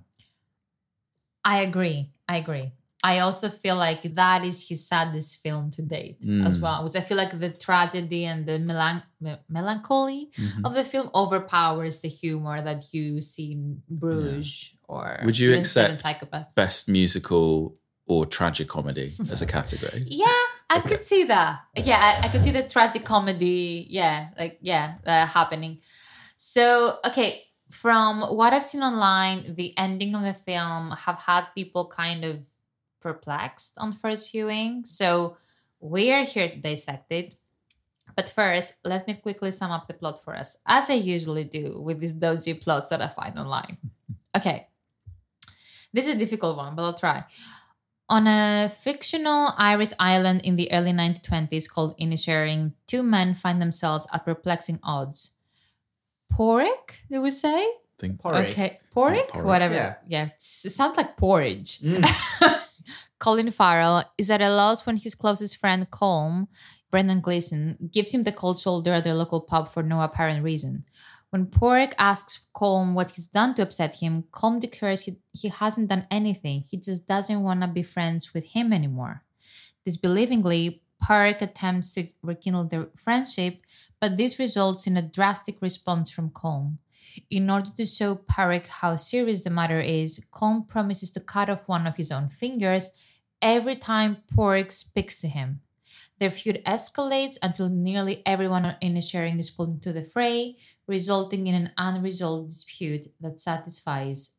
[1.43, 2.11] I agree.
[2.29, 2.71] I agree.
[3.03, 6.17] I also feel like that is his saddest film to date
[6.47, 6.61] as Mm.
[6.61, 6.83] well.
[6.83, 10.65] Which I feel like the tragedy and the melan- me- melancholy Mhm.
[10.65, 16.03] of the film overpowers the humor that you see in Bruges or Would you accept
[16.55, 17.75] best musical
[18.05, 20.03] or tragic comedy as a category?
[20.05, 21.53] Yeah, I could see that.
[21.75, 23.87] Yeah, I, I could see the tragic comedy.
[23.89, 25.79] Yeah, like yeah, uh, happening.
[26.43, 31.85] So okay, from what I've seen online, the ending of the film have had people
[31.85, 32.47] kind of
[32.99, 34.83] perplexed on first viewing.
[34.83, 35.37] So
[35.79, 37.35] we are here to dissect it.
[38.15, 41.79] But first, let me quickly sum up the plot for us, as I usually do
[41.79, 43.77] with these dodgy plots that I find online.
[44.35, 44.67] Okay.
[45.93, 47.25] This is a difficult one, but I'll try.
[48.09, 54.07] On a fictional Irish island in the early 1920s called Inisherin, two men find themselves
[54.13, 55.35] at perplexing odds.
[56.31, 57.67] Porrick, do we say?
[58.01, 58.49] think Porrick.
[58.49, 59.45] Okay, porrick, porrick.
[59.45, 59.75] whatever.
[59.75, 59.95] Yeah.
[60.07, 61.79] Yeah, it sounds like porridge.
[61.79, 62.03] Mm.
[63.19, 66.47] Colin Farrell is at a loss when his closest friend, Colm,
[66.89, 70.85] Brendan Gleeson, gives him the cold shoulder at their local pub for no apparent reason.
[71.29, 75.89] When Porrick asks Colm what he's done to upset him, Colm declares he, he hasn't
[75.89, 76.63] done anything.
[76.69, 79.23] He just doesn't want to be friends with him anymore.
[79.87, 83.61] Disbelievingly, Porrick attempts to rekindle their friendship,
[83.99, 86.77] but this results in a drastic response from Colm.
[87.29, 91.67] In order to show Porrick how serious the matter is, Colm promises to cut off
[91.67, 92.91] one of his own fingers
[93.41, 95.61] every time Porrick speaks to him.
[96.19, 100.55] Their feud escalates until nearly everyone in the sharing is pulled into the fray,
[100.87, 104.35] resulting in an unresolved dispute that satisfies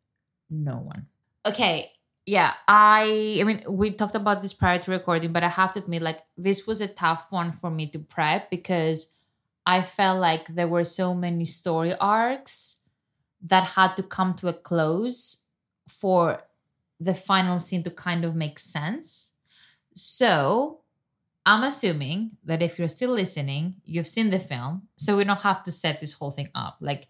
[0.48, 1.06] no one.
[1.44, 1.90] Okay,
[2.26, 5.80] yeah, I I mean we talked about this prior to recording, but I have to
[5.80, 9.14] admit, like this was a tough one for me to prep because
[9.66, 12.84] I felt like there were so many story arcs
[13.42, 15.46] that had to come to a close
[15.88, 16.42] for
[17.00, 19.34] the final scene to kind of make sense.
[19.94, 20.80] So
[21.44, 25.62] I'm assuming that if you're still listening, you've seen the film, so we don't have
[25.64, 26.76] to set this whole thing up.
[26.80, 27.08] Like,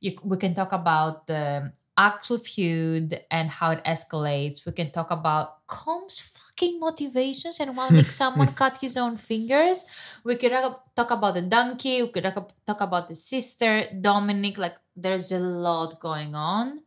[0.00, 4.66] you, we can talk about the actual feud and how it escalates.
[4.66, 9.84] We can talk about Colm's fucking motivations and why make someone cut his own fingers.
[10.24, 10.52] We could
[10.96, 12.02] talk about the donkey.
[12.02, 12.24] We could
[12.66, 14.58] talk about the sister, Dominic.
[14.58, 16.82] Like, there's a lot going on,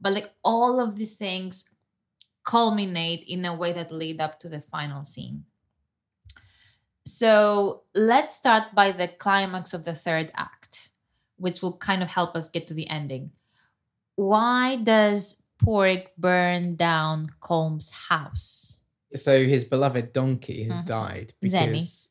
[0.00, 1.68] but like all of these things
[2.44, 5.44] culminate in a way that lead up to the final scene.
[7.04, 10.90] So let's start by the climax of the third act,
[11.36, 13.30] which will kind of help us get to the ending.
[14.16, 18.80] Why does Porrick burn down Colm's house?
[19.14, 20.86] So his beloved donkey has Mhm.
[20.86, 21.72] died Jenny.
[21.78, 22.10] because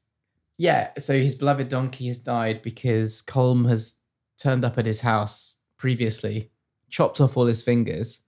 [0.57, 0.91] yeah.
[0.97, 3.95] So his beloved donkey has died because Colm has
[4.41, 6.51] turned up at his house previously,
[6.89, 8.21] chopped off all his fingers,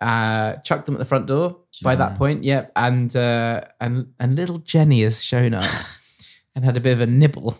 [0.00, 1.60] uh, chucked them at the front door.
[1.82, 5.64] By that point, yep, and uh, and and little Jenny has shown up
[6.54, 7.56] and had a bit of a nibble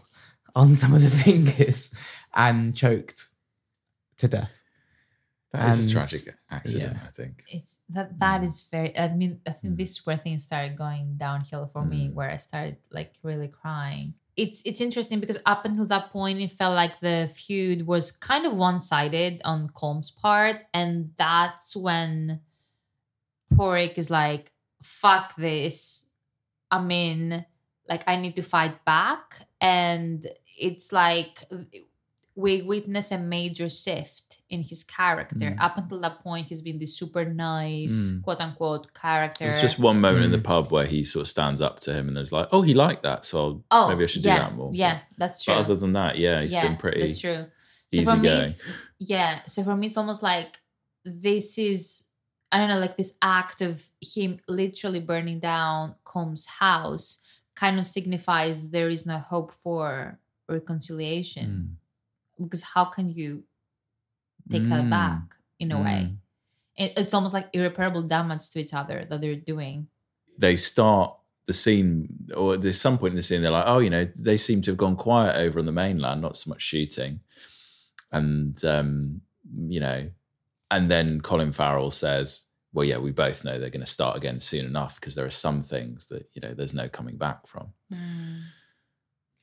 [0.55, 1.93] on some of the fingers
[2.35, 3.27] and choked
[4.19, 4.53] to death.
[5.55, 7.07] That is a tragic accident, yeah.
[7.09, 7.45] I think.
[7.49, 8.45] It's that that Mm.
[8.49, 8.91] is very.
[8.99, 12.15] I mean, I think this is where things started going downhill for me, Mm.
[12.17, 14.15] where I started like really crying.
[14.37, 18.45] It's it's interesting because up until that point, it felt like the feud was kind
[18.47, 22.41] of one sided on Colm's part, and that's when
[23.55, 24.53] Porik is like,
[24.83, 26.07] "Fuck this!
[26.71, 27.45] I'm in.
[27.89, 30.27] Like, I need to fight back." And
[30.59, 31.45] it's like
[32.35, 35.37] we witness a major shift in his character.
[35.53, 35.61] Mm.
[35.61, 38.23] Up until that point, he's been this super nice, Mm.
[38.23, 39.45] quote unquote, character.
[39.45, 40.35] There's just one moment in Mm.
[40.35, 42.75] the pub where he sort of stands up to him and there's like, oh, he
[42.75, 43.39] liked that, so
[43.71, 44.71] I'll, Oh, maybe I should yeah, do that more.
[44.75, 45.55] Yeah, that's true.
[45.55, 47.47] But other than that, yeah, he's yeah, been pretty That's true.
[47.93, 48.55] So easy for me, going.
[48.99, 49.41] yeah.
[49.47, 50.61] So for me, it's almost like
[51.05, 52.11] this is
[52.53, 57.21] I don't know, like this act of him literally burning down Colm's house
[57.57, 61.79] kind of signifies there is no hope for reconciliation.
[62.41, 63.45] Because how can you
[64.51, 64.91] take that Mm.
[64.91, 65.23] back
[65.59, 66.09] in a way?
[66.11, 66.17] Mm.
[66.77, 69.89] It, it's almost like irreparable damage to each other that they're doing.
[70.39, 71.17] They start
[71.47, 74.37] the scene, or there's some point in the scene, they're like, oh, you know, they
[74.37, 77.21] seem to have gone quiet over on the mainland, not so much shooting.
[78.11, 79.21] And, um,
[79.69, 80.09] you know,
[80.71, 84.41] and then Colin Farrell says, well, yeah, we both know they're going to start again
[84.41, 87.69] soon enough because there are some things that, you know, there's no coming back from.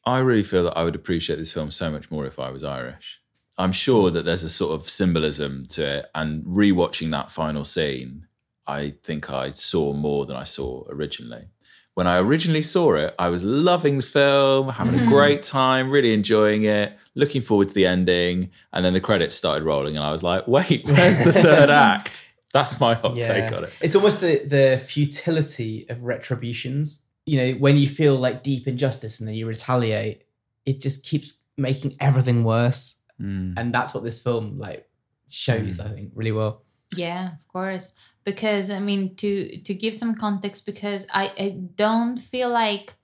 [0.05, 2.63] I really feel that I would appreciate this film so much more if I was
[2.63, 3.20] Irish.
[3.57, 8.27] I'm sure that there's a sort of symbolism to it, and rewatching that final scene,
[8.65, 11.47] I think I saw more than I saw originally.
[11.93, 15.09] When I originally saw it, I was loving the film, having a mm-hmm.
[15.09, 19.65] great time, really enjoying it, looking forward to the ending, and then the credits started
[19.65, 23.63] rolling, and I was like, "Wait, where's the third act?" That's my hot take on
[23.63, 23.77] it.
[23.81, 27.03] It's almost the, the futility of retributions.
[27.25, 30.23] You know, when you feel like deep injustice and then you retaliate,
[30.65, 33.00] it just keeps making everything worse.
[33.21, 33.53] Mm.
[33.57, 34.89] And that's what this film like
[35.29, 36.63] shows, I think, really well.
[36.95, 37.93] Yeah, of course.
[38.23, 42.95] Because I mean to to give some context because I, I don't feel like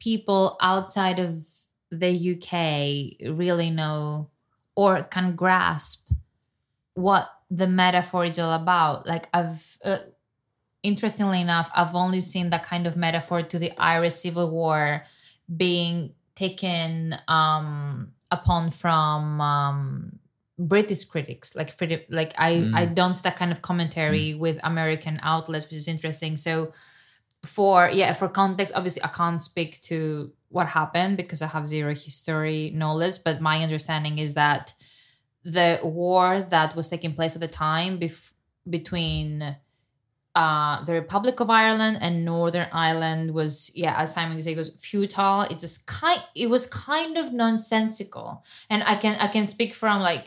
[0.00, 1.36] people outside of
[1.90, 4.30] the UK really know
[4.76, 6.10] or can grasp
[6.94, 9.06] what the metaphor is all about.
[9.06, 9.98] Like I've uh,
[10.82, 15.04] interestingly enough, I've only seen that kind of metaphor to the Irish Civil War
[15.54, 20.18] being taken um upon from um
[20.58, 21.70] British critics, like
[22.10, 22.74] like I Mm.
[22.74, 26.36] I don't see that kind of commentary with American outlets, which is interesting.
[26.36, 26.72] So
[27.44, 31.94] for yeah, for context, obviously I can't speak to what happened because I have zero
[31.94, 34.74] history knowledge, but my understanding is that
[35.44, 38.32] the war that was taking place at the time bef-
[38.68, 39.56] between
[40.40, 44.70] uh, the Republic of Ireland and Northern Ireland was, yeah, as Simon said, it was
[44.90, 45.40] futile.
[45.50, 46.20] It's just kind.
[46.44, 48.26] It was kind of nonsensical,
[48.70, 50.24] and I can I can speak from like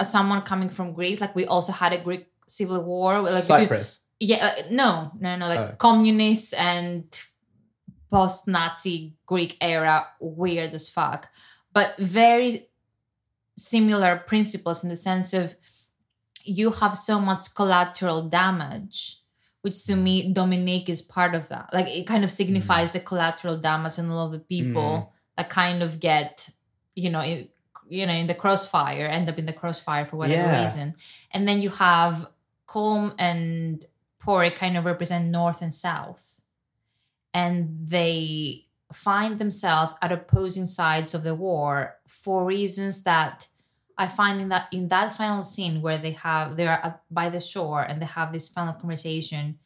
[0.00, 1.20] as someone coming from Greece.
[1.24, 3.10] Like we also had a Greek civil war.
[3.20, 3.90] Like between- Cyprus.
[4.30, 4.90] yeah, uh, no,
[5.24, 5.74] no, no, like Oh.
[5.78, 7.04] communists and
[8.10, 11.28] post-Nazi Greek era, weird as fuck,
[11.72, 12.68] but very
[13.56, 15.56] similar principles in the sense of
[16.48, 19.18] you have so much collateral damage,
[19.62, 21.70] which to me, Dominic is part of that.
[21.72, 25.08] Like it kind of signifies the collateral damage and all of the people Mm.
[25.36, 26.50] that kind of get,
[26.94, 27.48] you know, in,
[27.88, 30.62] you know, in the crossfire, end up in the crossfire for whatever Yeah.
[30.62, 30.94] reason.
[31.32, 32.28] And then you have
[32.66, 33.84] Colm and
[34.22, 36.40] pori kind of represent North and South,
[37.32, 43.48] and they find themselves at opposing sides of the war for reasons that
[43.98, 47.82] I find in that in that final scene where they have they're by the shore
[47.82, 49.58] and they have this final conversation,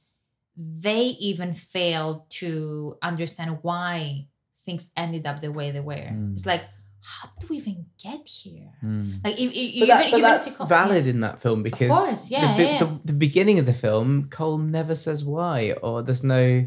[0.57, 4.29] they even fail to understand why
[4.65, 5.95] things ended up the way they were.
[5.95, 6.33] Mm.
[6.33, 6.65] It's like,
[7.03, 8.73] how do we even get here?
[8.83, 9.25] Mm.
[9.25, 11.63] Like, if, if, But, that, even, but even that's if you- valid in that film
[11.63, 12.99] because course, yeah, the, yeah, the, yeah.
[13.05, 16.67] the beginning of the film, Cole never says why, or there's no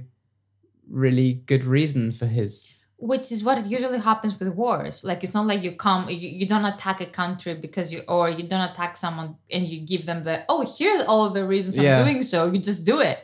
[0.88, 2.76] really good reason for his.
[2.98, 6.46] Which is what usually happens with wars like it's not like you come you, you
[6.46, 10.24] don't attack a country because you or you don't attack someone and you give them
[10.24, 12.00] the oh here's all of the reasons Yeah.
[12.00, 13.20] i'm doing so you just do it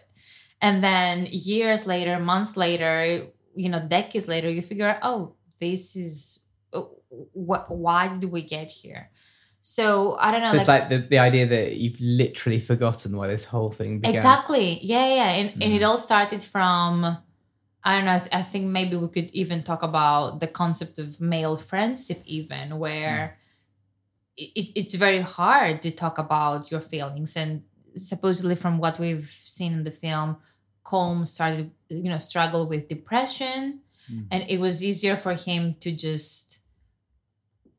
[0.61, 5.95] and then years later months later you know decades later you figure out oh this
[5.95, 6.81] is uh,
[7.31, 9.09] what why did we get here
[9.61, 13.27] so i don't know So it's like the, the idea that you've literally forgotten why
[13.27, 14.15] this whole thing began.
[14.15, 14.79] Exactly.
[14.81, 15.29] Yeah, yeah.
[15.33, 15.87] And, and it mm.
[15.87, 17.15] all started from,
[17.83, 20.99] I don't know, I, th- I think maybe we could even talk about the concept
[20.99, 23.37] of male friendship, even, where
[24.37, 24.51] mm.
[24.55, 27.35] it, it's very hard to talk about your feelings.
[27.35, 27.63] And
[27.95, 30.37] supposedly, from what we've seen in the film,
[30.83, 33.81] Colm started, you know, struggle with depression.
[34.11, 34.27] Mm.
[34.29, 36.59] And it was easier for him to just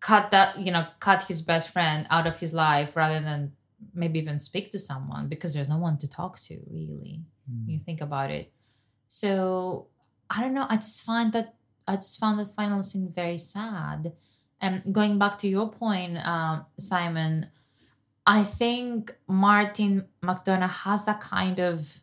[0.01, 3.53] cut that, you know, cut his best friend out of his life rather than
[3.95, 7.79] maybe even speak to someone because there's no one to talk to really when you
[7.79, 7.83] mm.
[7.83, 8.53] think about it
[9.09, 9.89] so
[10.35, 11.55] i don't know i just find that
[11.87, 14.13] i just found that final scene very sad
[14.61, 17.35] and going back to your point um, simon
[18.27, 19.93] i think martin
[20.29, 22.01] mcdonagh has that kind of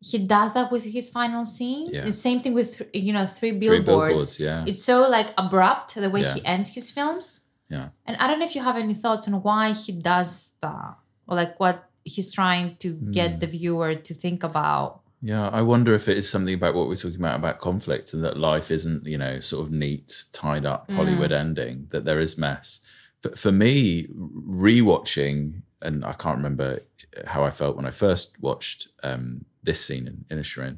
[0.00, 2.06] he does that with his final scenes Yeah.
[2.06, 4.64] it's same thing with you know three Three billboards, Billboards, yeah.
[4.66, 6.34] it's so like abrupt the way Yeah.
[6.34, 7.26] he ends his films
[7.70, 7.88] Yeah.
[8.06, 10.96] and I don't know if you have any thoughts on why he does that,
[11.26, 12.88] or like what he's trying to
[13.18, 13.38] get Hmm.
[13.42, 15.00] the viewer to think about.
[15.24, 18.22] Yeah, I wonder if it is something about what we're talking about about conflict and
[18.24, 20.96] that life isn't, you know, sort of neat, tied up Mm.
[20.96, 22.80] Hollywood ending, that there is mess.
[23.22, 26.80] For, for me, rewatching, and I can't remember
[27.24, 30.76] how I felt when I first watched um, this scene in, in Inisherin,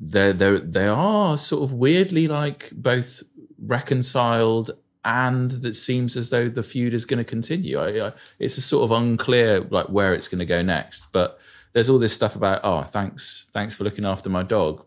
[0.00, 3.22] they they they are sort of weirdly like both
[3.58, 4.70] reconciled
[5.04, 7.78] and that seems as though the feud is going to continue.
[7.78, 11.38] I, I, it's a sort of unclear like where it's going to go next, but
[11.74, 14.84] there's all this stuff about oh thanks thanks for looking after my dog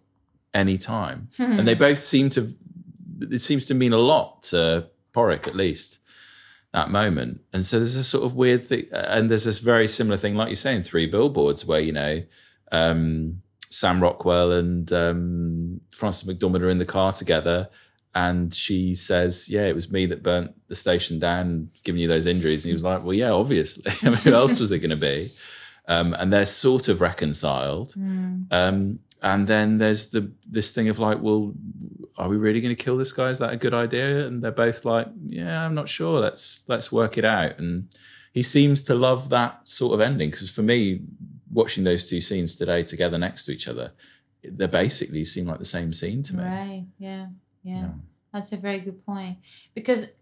[0.53, 1.59] anytime, Hmm.
[1.59, 2.55] and they both seem to
[3.21, 5.99] it seems to mean a lot to Pádraic at least
[6.73, 7.41] that moment.
[7.53, 10.49] And so there's a sort of weird thing, and there's this very similar thing, like
[10.49, 12.23] you're saying, three billboards where you know
[12.71, 17.69] um, Sam Rockwell and um, Frances McDormand are in the car together.
[18.15, 22.25] And she says, "Yeah, it was me that burnt the station down, giving you those
[22.25, 23.91] injuries." And he was like, "Well, yeah, obviously.
[24.03, 25.29] I mean, who else was it going to be?"
[25.87, 27.93] Um, and they're sort of reconciled.
[28.51, 31.53] Um, and then there's the this thing of like, well,
[32.17, 33.29] are we really going to kill this guy?
[33.29, 34.27] Is that a good idea?
[34.27, 36.19] And they're both like, yeah, I'm not sure.
[36.19, 37.57] Let's let's work it out.
[37.57, 37.89] And
[38.33, 41.01] he seems to love that sort of ending because for me,
[41.51, 43.93] watching those two scenes today together next to each other,
[44.43, 46.43] they basically seem like the same scene to me.
[46.43, 46.85] Right.
[46.99, 47.27] Yeah.
[47.63, 47.89] Yeah.
[48.33, 49.37] That's a very good point.
[49.73, 50.19] Because,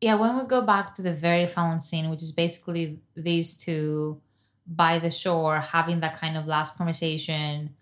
[0.00, 4.20] yeah, when we go back to the very final scene, which is basically these two
[4.66, 7.74] by the shore having that kind of last conversation,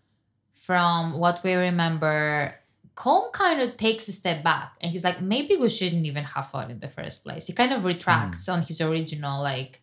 [0.52, 2.54] from what we remember,
[2.94, 6.46] Colm kind of takes a step back and he's like, maybe we shouldn't even have
[6.46, 7.46] fought in the first place.
[7.46, 9.82] He kind of retracts on his original, like,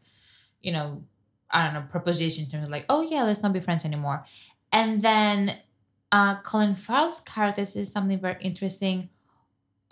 [0.62, 1.04] you know,
[1.49, 4.24] I don't know, proposition in terms of like, oh yeah, let's not be friends anymore.
[4.72, 5.58] And then
[6.12, 9.10] uh, Colin Farrell's character says something very interesting.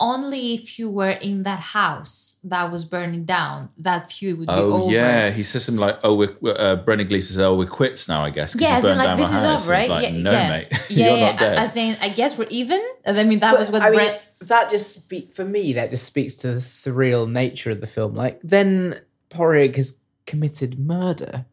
[0.02, 4.54] Only if you were in that house that was burning down, that feud would be
[4.54, 4.90] Oh over.
[4.92, 8.08] yeah, he says something like, "Oh, we're, we're- uh, Brendan Gleeson says, oh, we're quits
[8.08, 9.64] now, I guess." 'cause Yeah, you as in burned like down this my is house."
[9.64, 9.88] over, right?
[9.90, 10.48] like, yeah, no, yeah.
[10.48, 11.30] mate, yeah, you're yeah.
[11.30, 11.58] not dead.
[11.58, 12.80] As in, I guess we're even.
[13.06, 15.74] I mean, that was what I mean, that just speak for me.
[15.74, 18.14] That just speaks to the surreal nature of the film.
[18.14, 18.94] Like then
[19.28, 21.44] Pádraic has committed murder.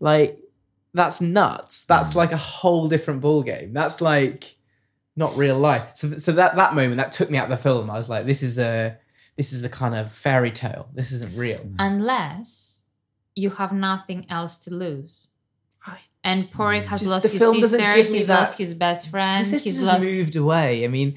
[0.00, 0.40] Like
[0.92, 1.84] that's nuts.
[1.84, 3.72] That's like a whole different ball game.
[3.72, 4.53] That's like
[5.16, 5.90] not real life.
[5.94, 7.90] So th- so that that moment that took me out of the film.
[7.90, 8.96] I was like, this is a
[9.36, 10.88] this is a kind of fairy tale.
[10.94, 11.60] This isn't real.
[11.78, 12.82] unless
[13.36, 15.28] you have nothing else to lose.
[16.26, 17.92] And Pádraic has Just lost his sister.
[18.02, 19.44] He's that- lost his best friend.
[19.46, 20.06] The He's lost.
[20.06, 20.82] moved away.
[20.84, 21.16] I mean,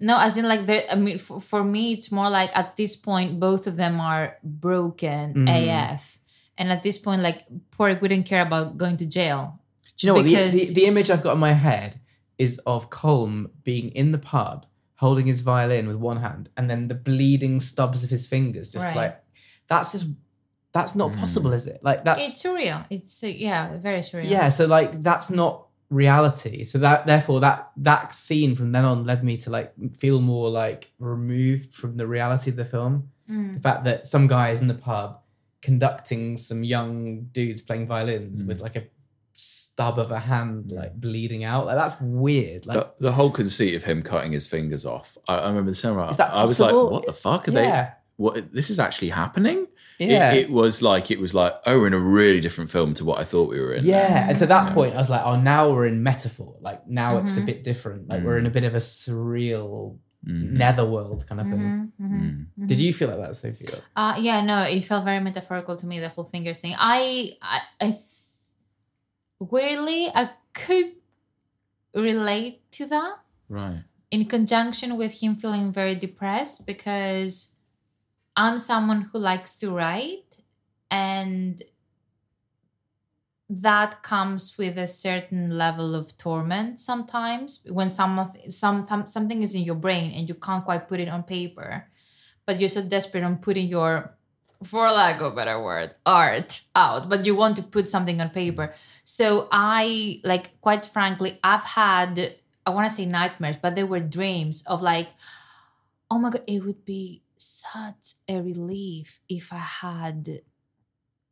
[0.00, 0.82] No, as in like there.
[0.90, 4.36] I mean, for, for me, it's more like at this point, both of them are
[4.42, 5.48] broken Mhm.
[5.48, 6.18] AF,
[6.58, 7.46] and at this point, like
[7.78, 9.58] Pádraic wouldn't care about going to jail.
[9.96, 10.26] Do you know what?
[10.26, 11.98] The, Because- the, the image I've got in my head
[12.38, 14.66] is of Colm being in the pub,
[14.96, 18.84] holding his violin with one hand, and then the bleeding stubs of his fingers, just
[18.86, 18.96] Right.
[18.96, 19.24] like
[19.68, 20.06] that's just
[20.72, 21.78] that's not possible, is it?
[21.82, 22.84] Like that's it's surreal.
[22.90, 24.28] It's uh, yeah, very surreal.
[24.28, 24.48] yeah.
[24.48, 26.64] So like that's not reality.
[26.64, 30.50] So that therefore that that scene from then on led me to like feel more
[30.50, 33.10] like removed from the reality of the film.
[33.30, 33.54] Mm.
[33.54, 35.20] The fact that some guy is in the pub
[35.62, 38.48] conducting some young dudes playing violins Mm.
[38.48, 38.84] with like a
[39.36, 41.66] stub of a hand like bleeding out.
[41.66, 42.66] Like that's weird.
[42.66, 45.18] Like the, the whole conceit of him cutting his fingers off.
[45.28, 46.08] I, I remember the cinema.
[46.08, 46.90] Is that I was like, possible?
[46.90, 47.84] "What the fuck are Yeah.
[47.84, 47.90] they?
[48.16, 49.66] What this is actually happening?"
[49.98, 50.32] Yeah.
[50.32, 53.18] it, was like it was like, "Oh, we're in a really different film to what
[53.20, 55.70] I thought we were in." Yeah, and to that point, I was like, "Oh, now
[55.70, 56.56] we're in metaphor.
[56.60, 57.46] Like now it's a Mhm.
[57.46, 58.08] bit different.
[58.08, 60.52] Like we're in a bit of a surreal Mhm.
[60.52, 62.82] netherworld kind of thing." Mhm, mhm, Did mhm.
[62.82, 63.68] you feel like that, Sophia?
[63.96, 66.00] Uh, yeah, no, it felt very metaphorical to me.
[66.00, 66.74] The whole fingers thing.
[66.78, 67.98] I, I, I
[69.40, 70.92] weirdly, I could
[71.94, 73.18] relate to that
[73.48, 73.84] Right.
[74.10, 77.56] in conjunction with him feeling very depressed because
[78.36, 80.38] I'm someone who likes to write
[80.90, 81.62] and
[83.48, 89.54] that comes with a certain level of torment sometimes when some some some- something is
[89.54, 91.86] in your brain and you can't quite put it on paper
[92.46, 94.16] but you're so desperate on putting your
[94.64, 98.30] for lack of a better word art out but you want to put something on
[98.30, 98.72] paper.
[99.04, 102.36] So i like quite frankly i've had
[102.66, 105.08] i want to say nightmares but they were dreams of like
[106.10, 110.40] oh my god it would be such a relief if i had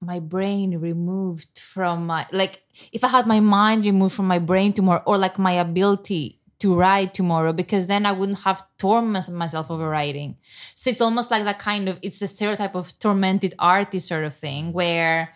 [0.00, 4.72] my brain removed from my like if i had my mind removed from my brain
[4.72, 9.68] tomorrow or like my ability to write tomorrow because then i wouldn't have torment myself
[9.68, 10.36] over writing.
[10.74, 14.32] So it's almost like that kind of it's a stereotype of tormented artist sort of
[14.32, 15.34] thing where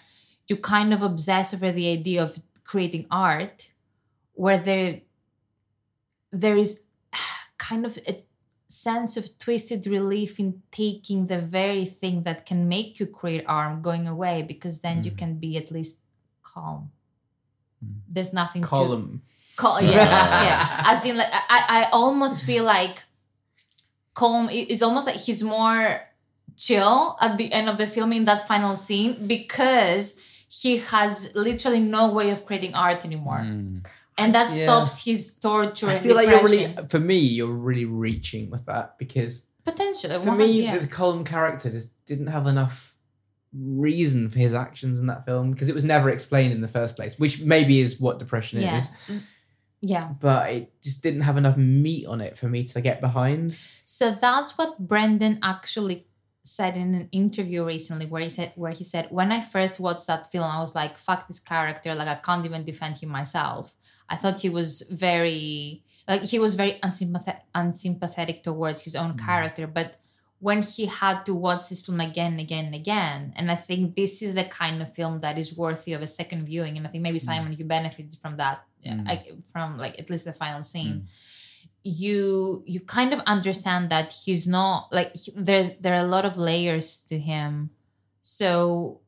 [0.48, 3.70] you kind of obsess over the idea of creating art
[4.34, 5.00] where there
[6.30, 6.84] there is
[7.58, 8.24] kind of a
[8.68, 13.82] sense of twisted relief in taking the very thing that can make you create art
[13.82, 15.18] going away because then you mm.
[15.18, 16.02] can be at least
[16.44, 16.90] calm.
[17.84, 18.00] Mm.
[18.08, 19.20] There's nothing to
[19.62, 20.82] Yeah yeah.
[20.86, 23.04] as in like i i almost feel like
[24.14, 26.00] Colm i- is almost like he's more
[26.56, 31.80] chill at the end of the film in that final scene because he has literally
[31.80, 33.40] no way of creating art anymore.
[33.44, 33.84] Mm.
[34.16, 34.64] And that Yeah.
[34.64, 38.96] stops his torture I feel like you're really, for me, you're really reaching with that
[38.98, 40.78] because potentially for one- me, yeah.
[40.78, 42.96] the Colin character just didn't have enough
[43.52, 46.96] reason for his actions in that film because it was never explained in the first
[46.96, 48.78] place, which maybe is what depression yeah.
[48.78, 48.88] is.
[49.08, 49.20] Mm.
[49.84, 53.00] Mm, yeah But it just didn't have enough meat on it for me to get
[53.00, 53.58] behind.
[53.84, 56.06] So that's what Brendan actually
[56.46, 60.06] said in an interview recently where he said where he said when I first watched
[60.06, 63.74] that film I was like fuck this character like I can't even defend him myself.
[64.08, 69.66] I thought he was very like he was very unsympathetic unsympathetic towards his own character
[69.66, 69.96] but
[70.38, 73.96] when he had to watch this film again and again and again and I think
[73.96, 76.90] this is the kind of film that is worthy of a second viewing and I
[76.90, 79.06] think maybe Simon you benefited from that Mm.
[79.06, 81.06] like, from like at least the final scene
[81.82, 86.24] you you kind of understand that he's not like he- there's there are a lot
[86.24, 87.70] of layers to him.
[88.22, 89.00] So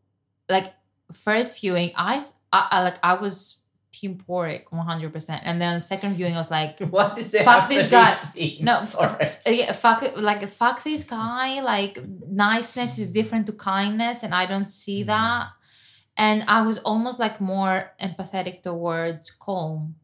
[0.49, 0.73] like
[1.13, 3.63] first viewing i i, I like i was
[3.93, 7.91] team Pádraic 100% and then second viewing i was like what is it fuck this
[7.91, 8.15] guy.
[8.63, 11.99] no f- yeah, fuck it like fuck this guy like
[12.29, 15.49] niceness is different to kindness and i don't see that
[16.19, 19.95] and i was almost like more empathetic towards Colm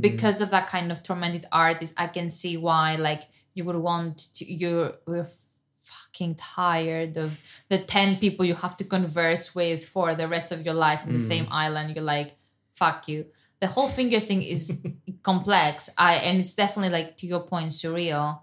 [0.00, 3.22] because of that kind of tormented artist i can see why like
[3.54, 5.28] you would want to you're we're
[5.76, 10.64] fucking tired of the 10 people you have to converse with for the rest of
[10.64, 11.28] your life in the Mm.
[11.28, 11.94] same island.
[11.94, 12.34] You're like
[12.72, 13.26] fuck you.
[13.60, 14.82] The whole fingers thing is
[15.22, 15.88] complex.
[15.96, 18.40] I and it's definitely like to your point surreal.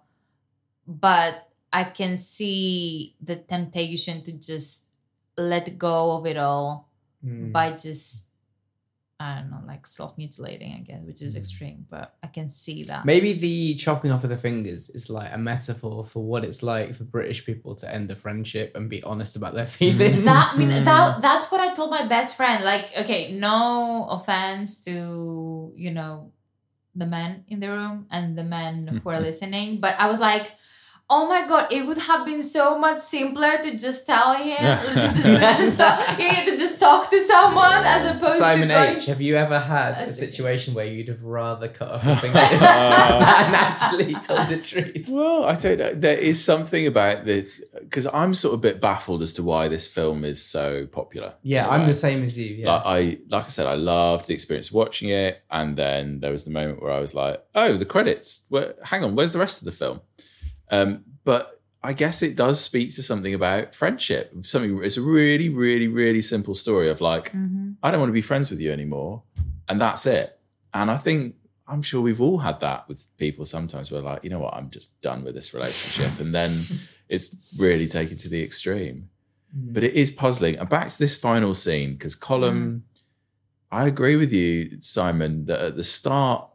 [0.87, 4.92] But i can see the temptation to just
[5.37, 6.89] let go of it all
[7.25, 7.53] Mm.
[7.53, 8.29] by just
[9.19, 12.83] I don't know, like self mutilating, I guess, which is extreme, but I can see
[12.85, 13.05] that.
[13.05, 16.93] Maybe the chopping off of the fingers is like a metaphor for what it's like
[16.95, 20.25] for British people to end a friendship and be honest about their feelings.
[20.25, 22.65] That I mean that that's what I told my best friend.
[22.65, 26.33] Like, okay, no offense to you know
[26.93, 30.51] the men in the room and the men who are listening, but I was like,
[31.09, 35.21] oh my god, it would have been so much simpler to just tell him, just,
[35.21, 38.97] just, just talk, yeah, to just talk to someone as opposed Simon to going.
[38.97, 42.41] H, have you ever had a situation where you'd have rather cut off your fingers
[42.41, 43.43] uh.
[43.45, 45.07] and actually told the truth?
[45.07, 45.93] Well, I don't know.
[45.93, 47.47] There is something about the
[47.81, 51.33] because I'm sort of a bit baffled as to why this film is so popular.
[51.43, 52.55] Yeah, in a I'm the same as you.
[52.55, 52.73] Yeah.
[52.73, 56.31] Like I, like I said, I loved the experience of watching it, and then there
[56.31, 58.45] was the moment where I was like, "Oh, the credits!
[58.49, 60.01] Where, hang on, where's the rest of the film?"
[60.73, 64.33] Um, but I guess it does speak to something about friendship.
[64.41, 67.75] Something it's a really, really, really simple story of like, Mhm.
[67.83, 69.23] I don't want to be friends with you anymore,
[69.69, 70.39] and that's it.
[70.73, 71.35] And I think
[71.67, 73.45] I'm sure we've all had that with people.
[73.45, 76.51] Sometimes we're like, you know what, I'm just done with this relationship, and then
[77.09, 79.09] it's really taken to the extreme.
[79.55, 80.55] But it is puzzling.
[80.57, 82.83] And back to this final scene because Colin,
[83.71, 86.49] I agree with you, Simon, that at the start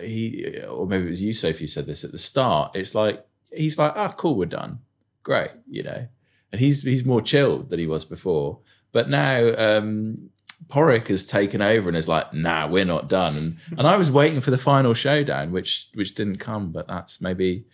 [0.00, 2.72] he, or maybe it was you, Sophie, who said this at the start.
[2.74, 4.80] It's like he's like, ah, cool, we're done,
[5.22, 6.06] great, you know,
[6.52, 8.58] and he's he's more chilled than he was before.
[8.92, 10.30] But now um,
[10.66, 13.36] Pádraic has taken over and is like, nah, we're not done.
[13.36, 16.72] And and I was waiting for the final showdown, which which didn't come.
[16.72, 17.64] But that's maybe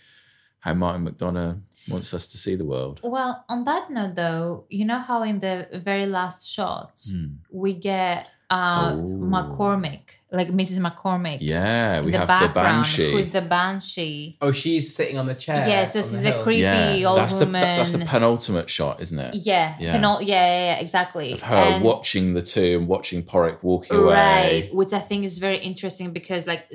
[0.61, 3.01] how Martin McDonagh wants us to see the world.
[3.03, 7.35] Well, on that note, though, you know how in the very last shots Hmm.
[7.51, 10.79] we get uh, McCormick, like Mrs.
[10.79, 11.39] McCormick.
[11.41, 13.11] Yeah, we the have the banshee.
[13.13, 14.37] Who's the banshee?
[14.41, 15.69] Oh, she's sitting on the chair.
[15.69, 16.43] Yeah, so on this is a hill.
[16.45, 17.63] creepy old that's the woman.
[17.63, 19.35] that's the penultimate shot, isn't it?
[19.35, 19.97] yeah, yeah.
[19.97, 21.33] penul- yeah, yeah, yeah, exactly.
[21.33, 24.15] of her And- watching the two and watching Pádraic walking away.
[24.15, 26.71] Right, which I think is very interesting because, like,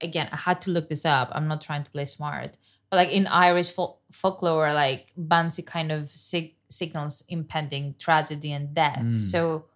[0.00, 1.30] again, I had to look this up.
[1.32, 2.56] I'm not trying to play smart,
[2.90, 8.74] but like in Irish fol- folklore, like banshee kind of sig- signals impending tragedy and
[8.74, 8.98] death.
[8.98, 9.14] Mm.
[9.14, 9.66] So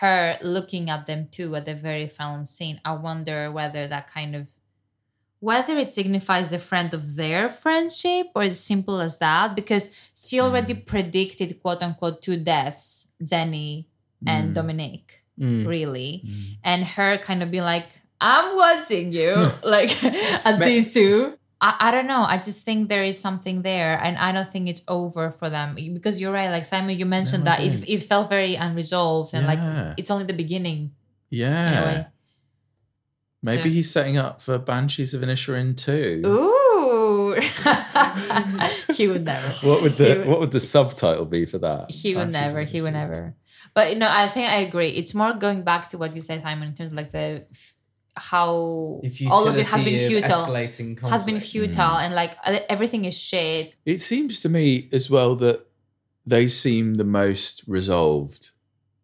[0.00, 4.36] her looking at them too at the very final scene, I wonder whether that kind
[4.36, 4.50] of
[5.40, 10.40] whether it signifies the friend of their friendship or as simple as that because she
[10.40, 13.86] already predicted quote unquote two deaths jenny
[14.26, 14.54] and Mm.
[14.54, 15.68] dominic Mm.
[15.68, 16.24] really.
[16.64, 17.86] And her kind of being like
[18.20, 19.30] i'm watching you
[19.62, 20.02] like
[20.44, 24.16] at these two I, I don't know i just think there is something there and
[24.18, 27.50] i don't think it's over for them because you're right like simon you mentioned No,
[27.50, 29.52] that it, it felt very unresolved and Yeah.
[29.52, 30.92] like it's only the beginning
[31.30, 32.06] Yeah.
[33.42, 36.22] Maybe So- he's setting up for Banshees of Inisherin too.
[36.26, 37.34] Ooh,
[38.94, 39.48] he would never.
[39.66, 41.90] What would the would- what would the subtitle be for that?
[41.92, 42.62] He would never.
[42.62, 43.36] He would never.
[43.74, 44.88] But you know, I think I agree.
[44.88, 47.46] It's more going back to what you said, Simon, in terms of like the
[48.18, 48.50] how
[49.30, 51.46] all of it has been futile, escalating has been conflict.
[51.46, 53.74] futile, and like uh, everything is shit.
[53.84, 55.66] It seems to me as well that
[56.26, 58.50] they seem the most resolved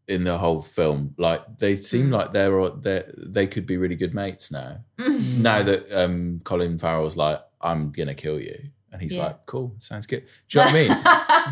[0.06, 1.14] in the whole film.
[1.16, 4.78] Like they seem like they're they they could be really good mates now.
[5.38, 8.58] now that um, Colin Farrell's like, I'm gonna kill you,
[8.92, 9.24] and he's Yeah.
[9.26, 10.24] like, cool, sounds good.
[10.48, 10.74] Do you know what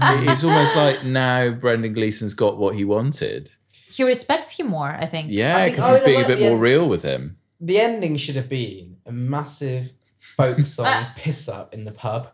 [0.03, 0.29] I mean?
[0.29, 3.51] it's almost like now Brendan Gleeson's got what he wanted.
[3.91, 4.89] He respects him more.
[4.91, 5.29] I think.
[5.31, 6.49] Yeah, because he's no, being a bit yeah.
[6.51, 7.39] more real with him.
[7.63, 12.29] The ending should have been a massive folk song piss up in the pub.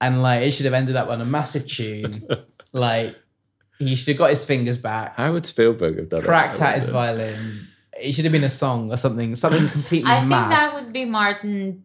[0.00, 2.26] And like it should have ended up on a massive tune.
[2.72, 3.14] like
[3.78, 6.62] he should have got his fingers back, How would Spielberg have done cracked it?
[6.62, 7.60] out his violin.
[8.00, 11.04] It should have been a song or something, something completely I think that would be
[11.04, 11.84] Martin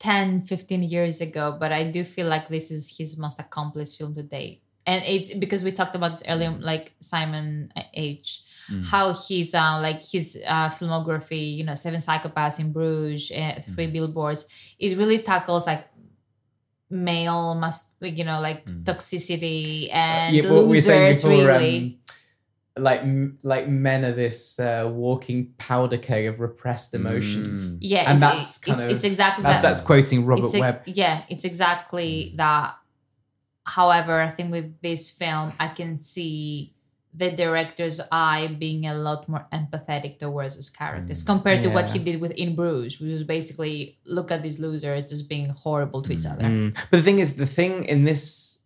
[0.00, 4.14] 10, 15 years ago, but I do feel like this is his most accomplished film
[4.16, 4.62] to date.
[4.86, 8.42] And it's because we talked about this earlier, like Simon H.
[8.70, 8.86] Mm.
[8.86, 13.86] How he's uh, like his uh, filmography, you know, Seven Psychopaths in Bruges, uh, Three
[13.86, 14.46] Billboards.
[14.78, 15.86] It really tackles like
[16.90, 17.54] male,
[18.00, 21.22] like, you know, like toxicity and yeah, what we were saying losers.
[21.22, 22.00] before, really,
[22.76, 23.02] um, like
[23.42, 27.76] like men are this uh, walking powder keg of repressed emotions.
[27.80, 29.62] Yeah, and it's- that's it's- kind of it's exactly that- that.
[29.62, 30.82] That's quoting Robert It's a- Webb.
[30.86, 32.74] Yeah, it's exactly that.
[33.66, 36.74] However, I think with this film, I can see
[37.12, 41.98] the director's eye being a lot more empathetic towards his characters compared to what he
[41.98, 46.12] did with In Bruges, which was basically look at these losers just being horrible to
[46.12, 46.44] each other.
[46.44, 46.74] Mm.
[46.90, 48.62] But the thing is, the thing in this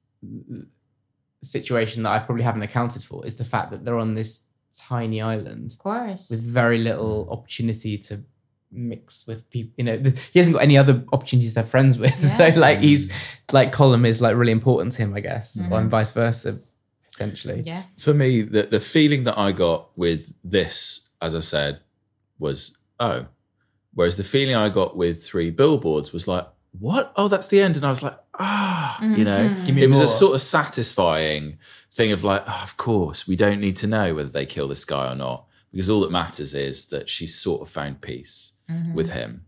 [1.42, 4.44] situation that I probably haven't accounted for is the fact that they're on this
[4.76, 8.22] tiny island, of course, with very little opportunity to
[8.70, 9.72] mix with people.
[9.78, 12.14] You know, th- he hasn't got any other opportunities to have friends with.
[12.36, 13.10] So, like, he's
[13.52, 15.70] like Colm is like really important to him, I guess, Mhm.
[15.70, 16.60] or and vice versa,
[17.14, 17.62] potentially.
[17.64, 17.84] Yeah.
[17.98, 21.80] For me, the the feeling that I got with this, as I said,
[22.38, 23.26] was oh.
[23.96, 26.44] Whereas the feeling I got with three billboards was like,
[26.80, 27.12] what?
[27.14, 27.76] Oh, that's the end.
[27.76, 29.66] And I was like, ah, you know, Mhm.
[29.66, 31.58] Give me it was a sort of satisfying
[31.92, 34.84] thing of like, oh, of course, we don't need to know whether they kill this
[34.84, 35.46] guy or not.
[35.70, 38.94] Because all that matters is that she's sort of found peace Mhm.
[38.94, 39.46] with him.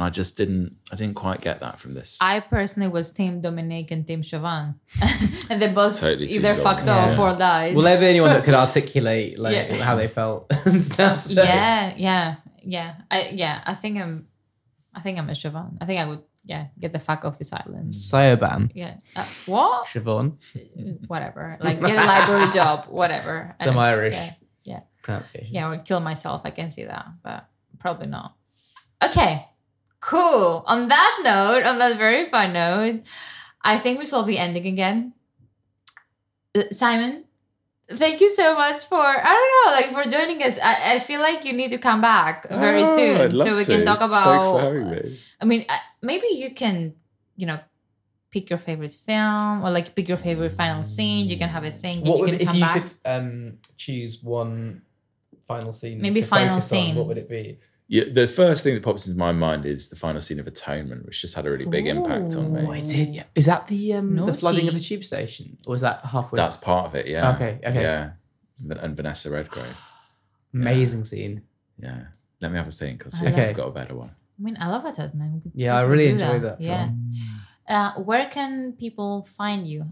[0.00, 2.16] And I just didn't I didn't quite get that from this.
[2.22, 4.76] I personally was Team Dominique and Team Siobhan,
[5.50, 6.62] and they both Totally either Dom.
[6.62, 7.04] fucked Yeah.
[7.12, 7.74] off or died.
[7.74, 9.74] Well, they're the only one that could articulate like Yeah.
[9.84, 11.26] how they felt and stuff.
[11.26, 12.94] so- yeah, yeah, yeah.
[13.10, 14.26] I yeah, I think I'm
[14.94, 15.76] I think I'm a Siobhan.
[15.82, 17.92] I think I would yeah, get the fuck off this island.
[17.92, 18.70] Sayoban.
[18.74, 18.94] Yeah.
[19.14, 19.86] Uh, what?
[19.88, 20.26] Siobhan.
[21.08, 21.58] Whatever.
[21.60, 23.54] Like get a library job, whatever.
[23.60, 24.32] Some don't- Irish Yeah.
[24.64, 24.80] Yeah.
[25.02, 25.54] pronunciation.
[25.54, 26.40] Yeah, or kill myself.
[26.46, 27.46] I can see that, but
[27.78, 28.34] probably not.
[29.04, 29.46] Okay,
[30.00, 30.64] cool.
[30.66, 33.02] On that note, on that very fun note,
[33.62, 35.12] I think we saw the ending again.
[36.56, 37.24] Uh, Simon,
[37.90, 40.58] thank you so much for I don't know, like for joining us.
[40.62, 43.56] I, I feel like you need to come back very Oh, soon I'd love so
[43.56, 43.70] we to.
[43.76, 44.24] can talk about.
[44.40, 45.18] Thanks for having me.
[45.40, 46.94] I mean, uh, maybe you can,
[47.36, 47.60] you know,
[48.30, 51.28] pick your favorite film or like pick your favorite final scene.
[51.28, 51.98] You can have a thing.
[51.98, 52.82] and What you would can if come you back.
[52.82, 54.82] could um, choose one
[55.46, 56.00] final scene?
[56.00, 56.94] Maybe to final focus on, scene.
[56.96, 57.58] what would it be?
[57.92, 61.04] Yeah, the first thing that pops into my mind is the final scene of Atonement,
[61.06, 62.60] which just had a really big impact on me.
[62.64, 63.08] Oh, it did.
[63.08, 63.24] Yeah.
[63.34, 64.78] Is that the um, the flooding of Naughty.
[64.78, 66.36] the tube station, or is that halfway?
[66.36, 67.34] That's part of it, yeah.
[67.34, 67.82] Okay, okay.
[67.82, 68.10] Yeah.
[68.60, 69.76] And Vanessa Redgrave.
[70.54, 71.42] amazing scene.
[71.78, 72.04] Yeah.
[72.40, 73.02] Let me have a think.
[73.04, 74.10] I'll see I if love- I've got a better one.
[74.38, 75.34] I mean, I love it, man.
[75.34, 76.90] We could Yeah, I really do enjoy that Yeah.
[77.68, 79.84] Uh, where can people find you?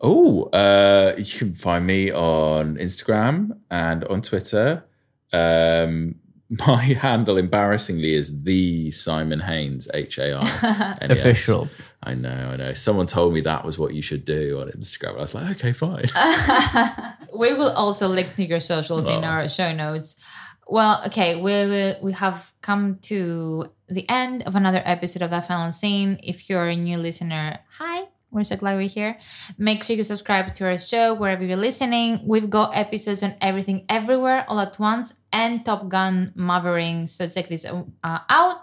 [0.00, 4.84] Oh, uh, you can find me on Instagram and on Twitter.
[5.32, 6.16] Um,
[6.50, 10.98] my handle, embarrassingly, is the Simon Haines, H A S.
[11.02, 11.68] Official.
[12.02, 12.72] I know, I know.
[12.74, 15.16] Someone told me that was what you should do on Instagram.
[15.16, 16.04] I was like, okay, fine.
[17.36, 19.28] we will also link to your socials in Oh.
[19.28, 20.20] our show notes.
[20.68, 25.46] Well, okay, we we, we have come to the end of another episode of that
[25.46, 26.18] final scene.
[26.22, 28.08] If you're a new listener, hi.
[28.30, 29.18] We're so glad we're here.
[29.56, 32.20] Make sure you subscribe to our show wherever you're listening.
[32.26, 37.08] We've got episodes on everything, everywhere, all at once, and Top Gun Maverick.
[37.08, 38.56] So check this uh, out.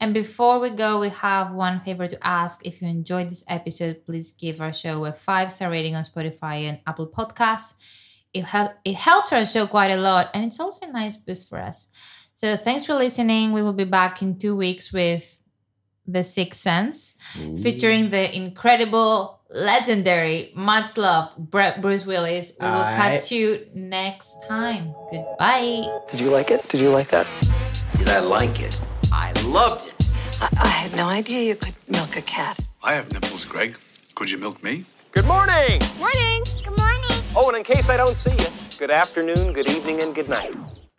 [0.00, 2.66] And before we go, we have one favor to ask.
[2.66, 6.62] If you enjoyed this episode, please give our show a five star rating on Spotify
[6.62, 7.74] and Apple Podcasts.
[8.32, 11.48] It, help, it helps our show quite a lot, and it's also a nice boost
[11.48, 11.88] for us.
[12.34, 13.52] So thanks for listening.
[13.52, 15.39] We will be back in two weeks with
[16.06, 17.16] The Sixth Sense,
[17.62, 22.52] featuring the incredible, legendary, much loved Brett Bruce Willis.
[22.60, 22.94] We will Aye.
[22.96, 24.94] catch you next time.
[25.10, 25.84] Goodbye.
[26.10, 26.68] Did you like it?
[26.68, 27.26] Did you like that?
[27.96, 28.80] Did I like it?
[29.12, 29.94] I loved it.
[30.40, 32.58] I, I had no idea you could milk a cat.
[32.82, 33.76] I have nipples, Greg.
[34.14, 34.84] Could you milk me?
[35.12, 35.80] Good morning.
[35.98, 36.42] Morning.
[36.64, 37.10] Good morning.
[37.36, 38.46] Oh, and in case I don't see you,
[38.78, 40.54] good afternoon, good evening, and good night.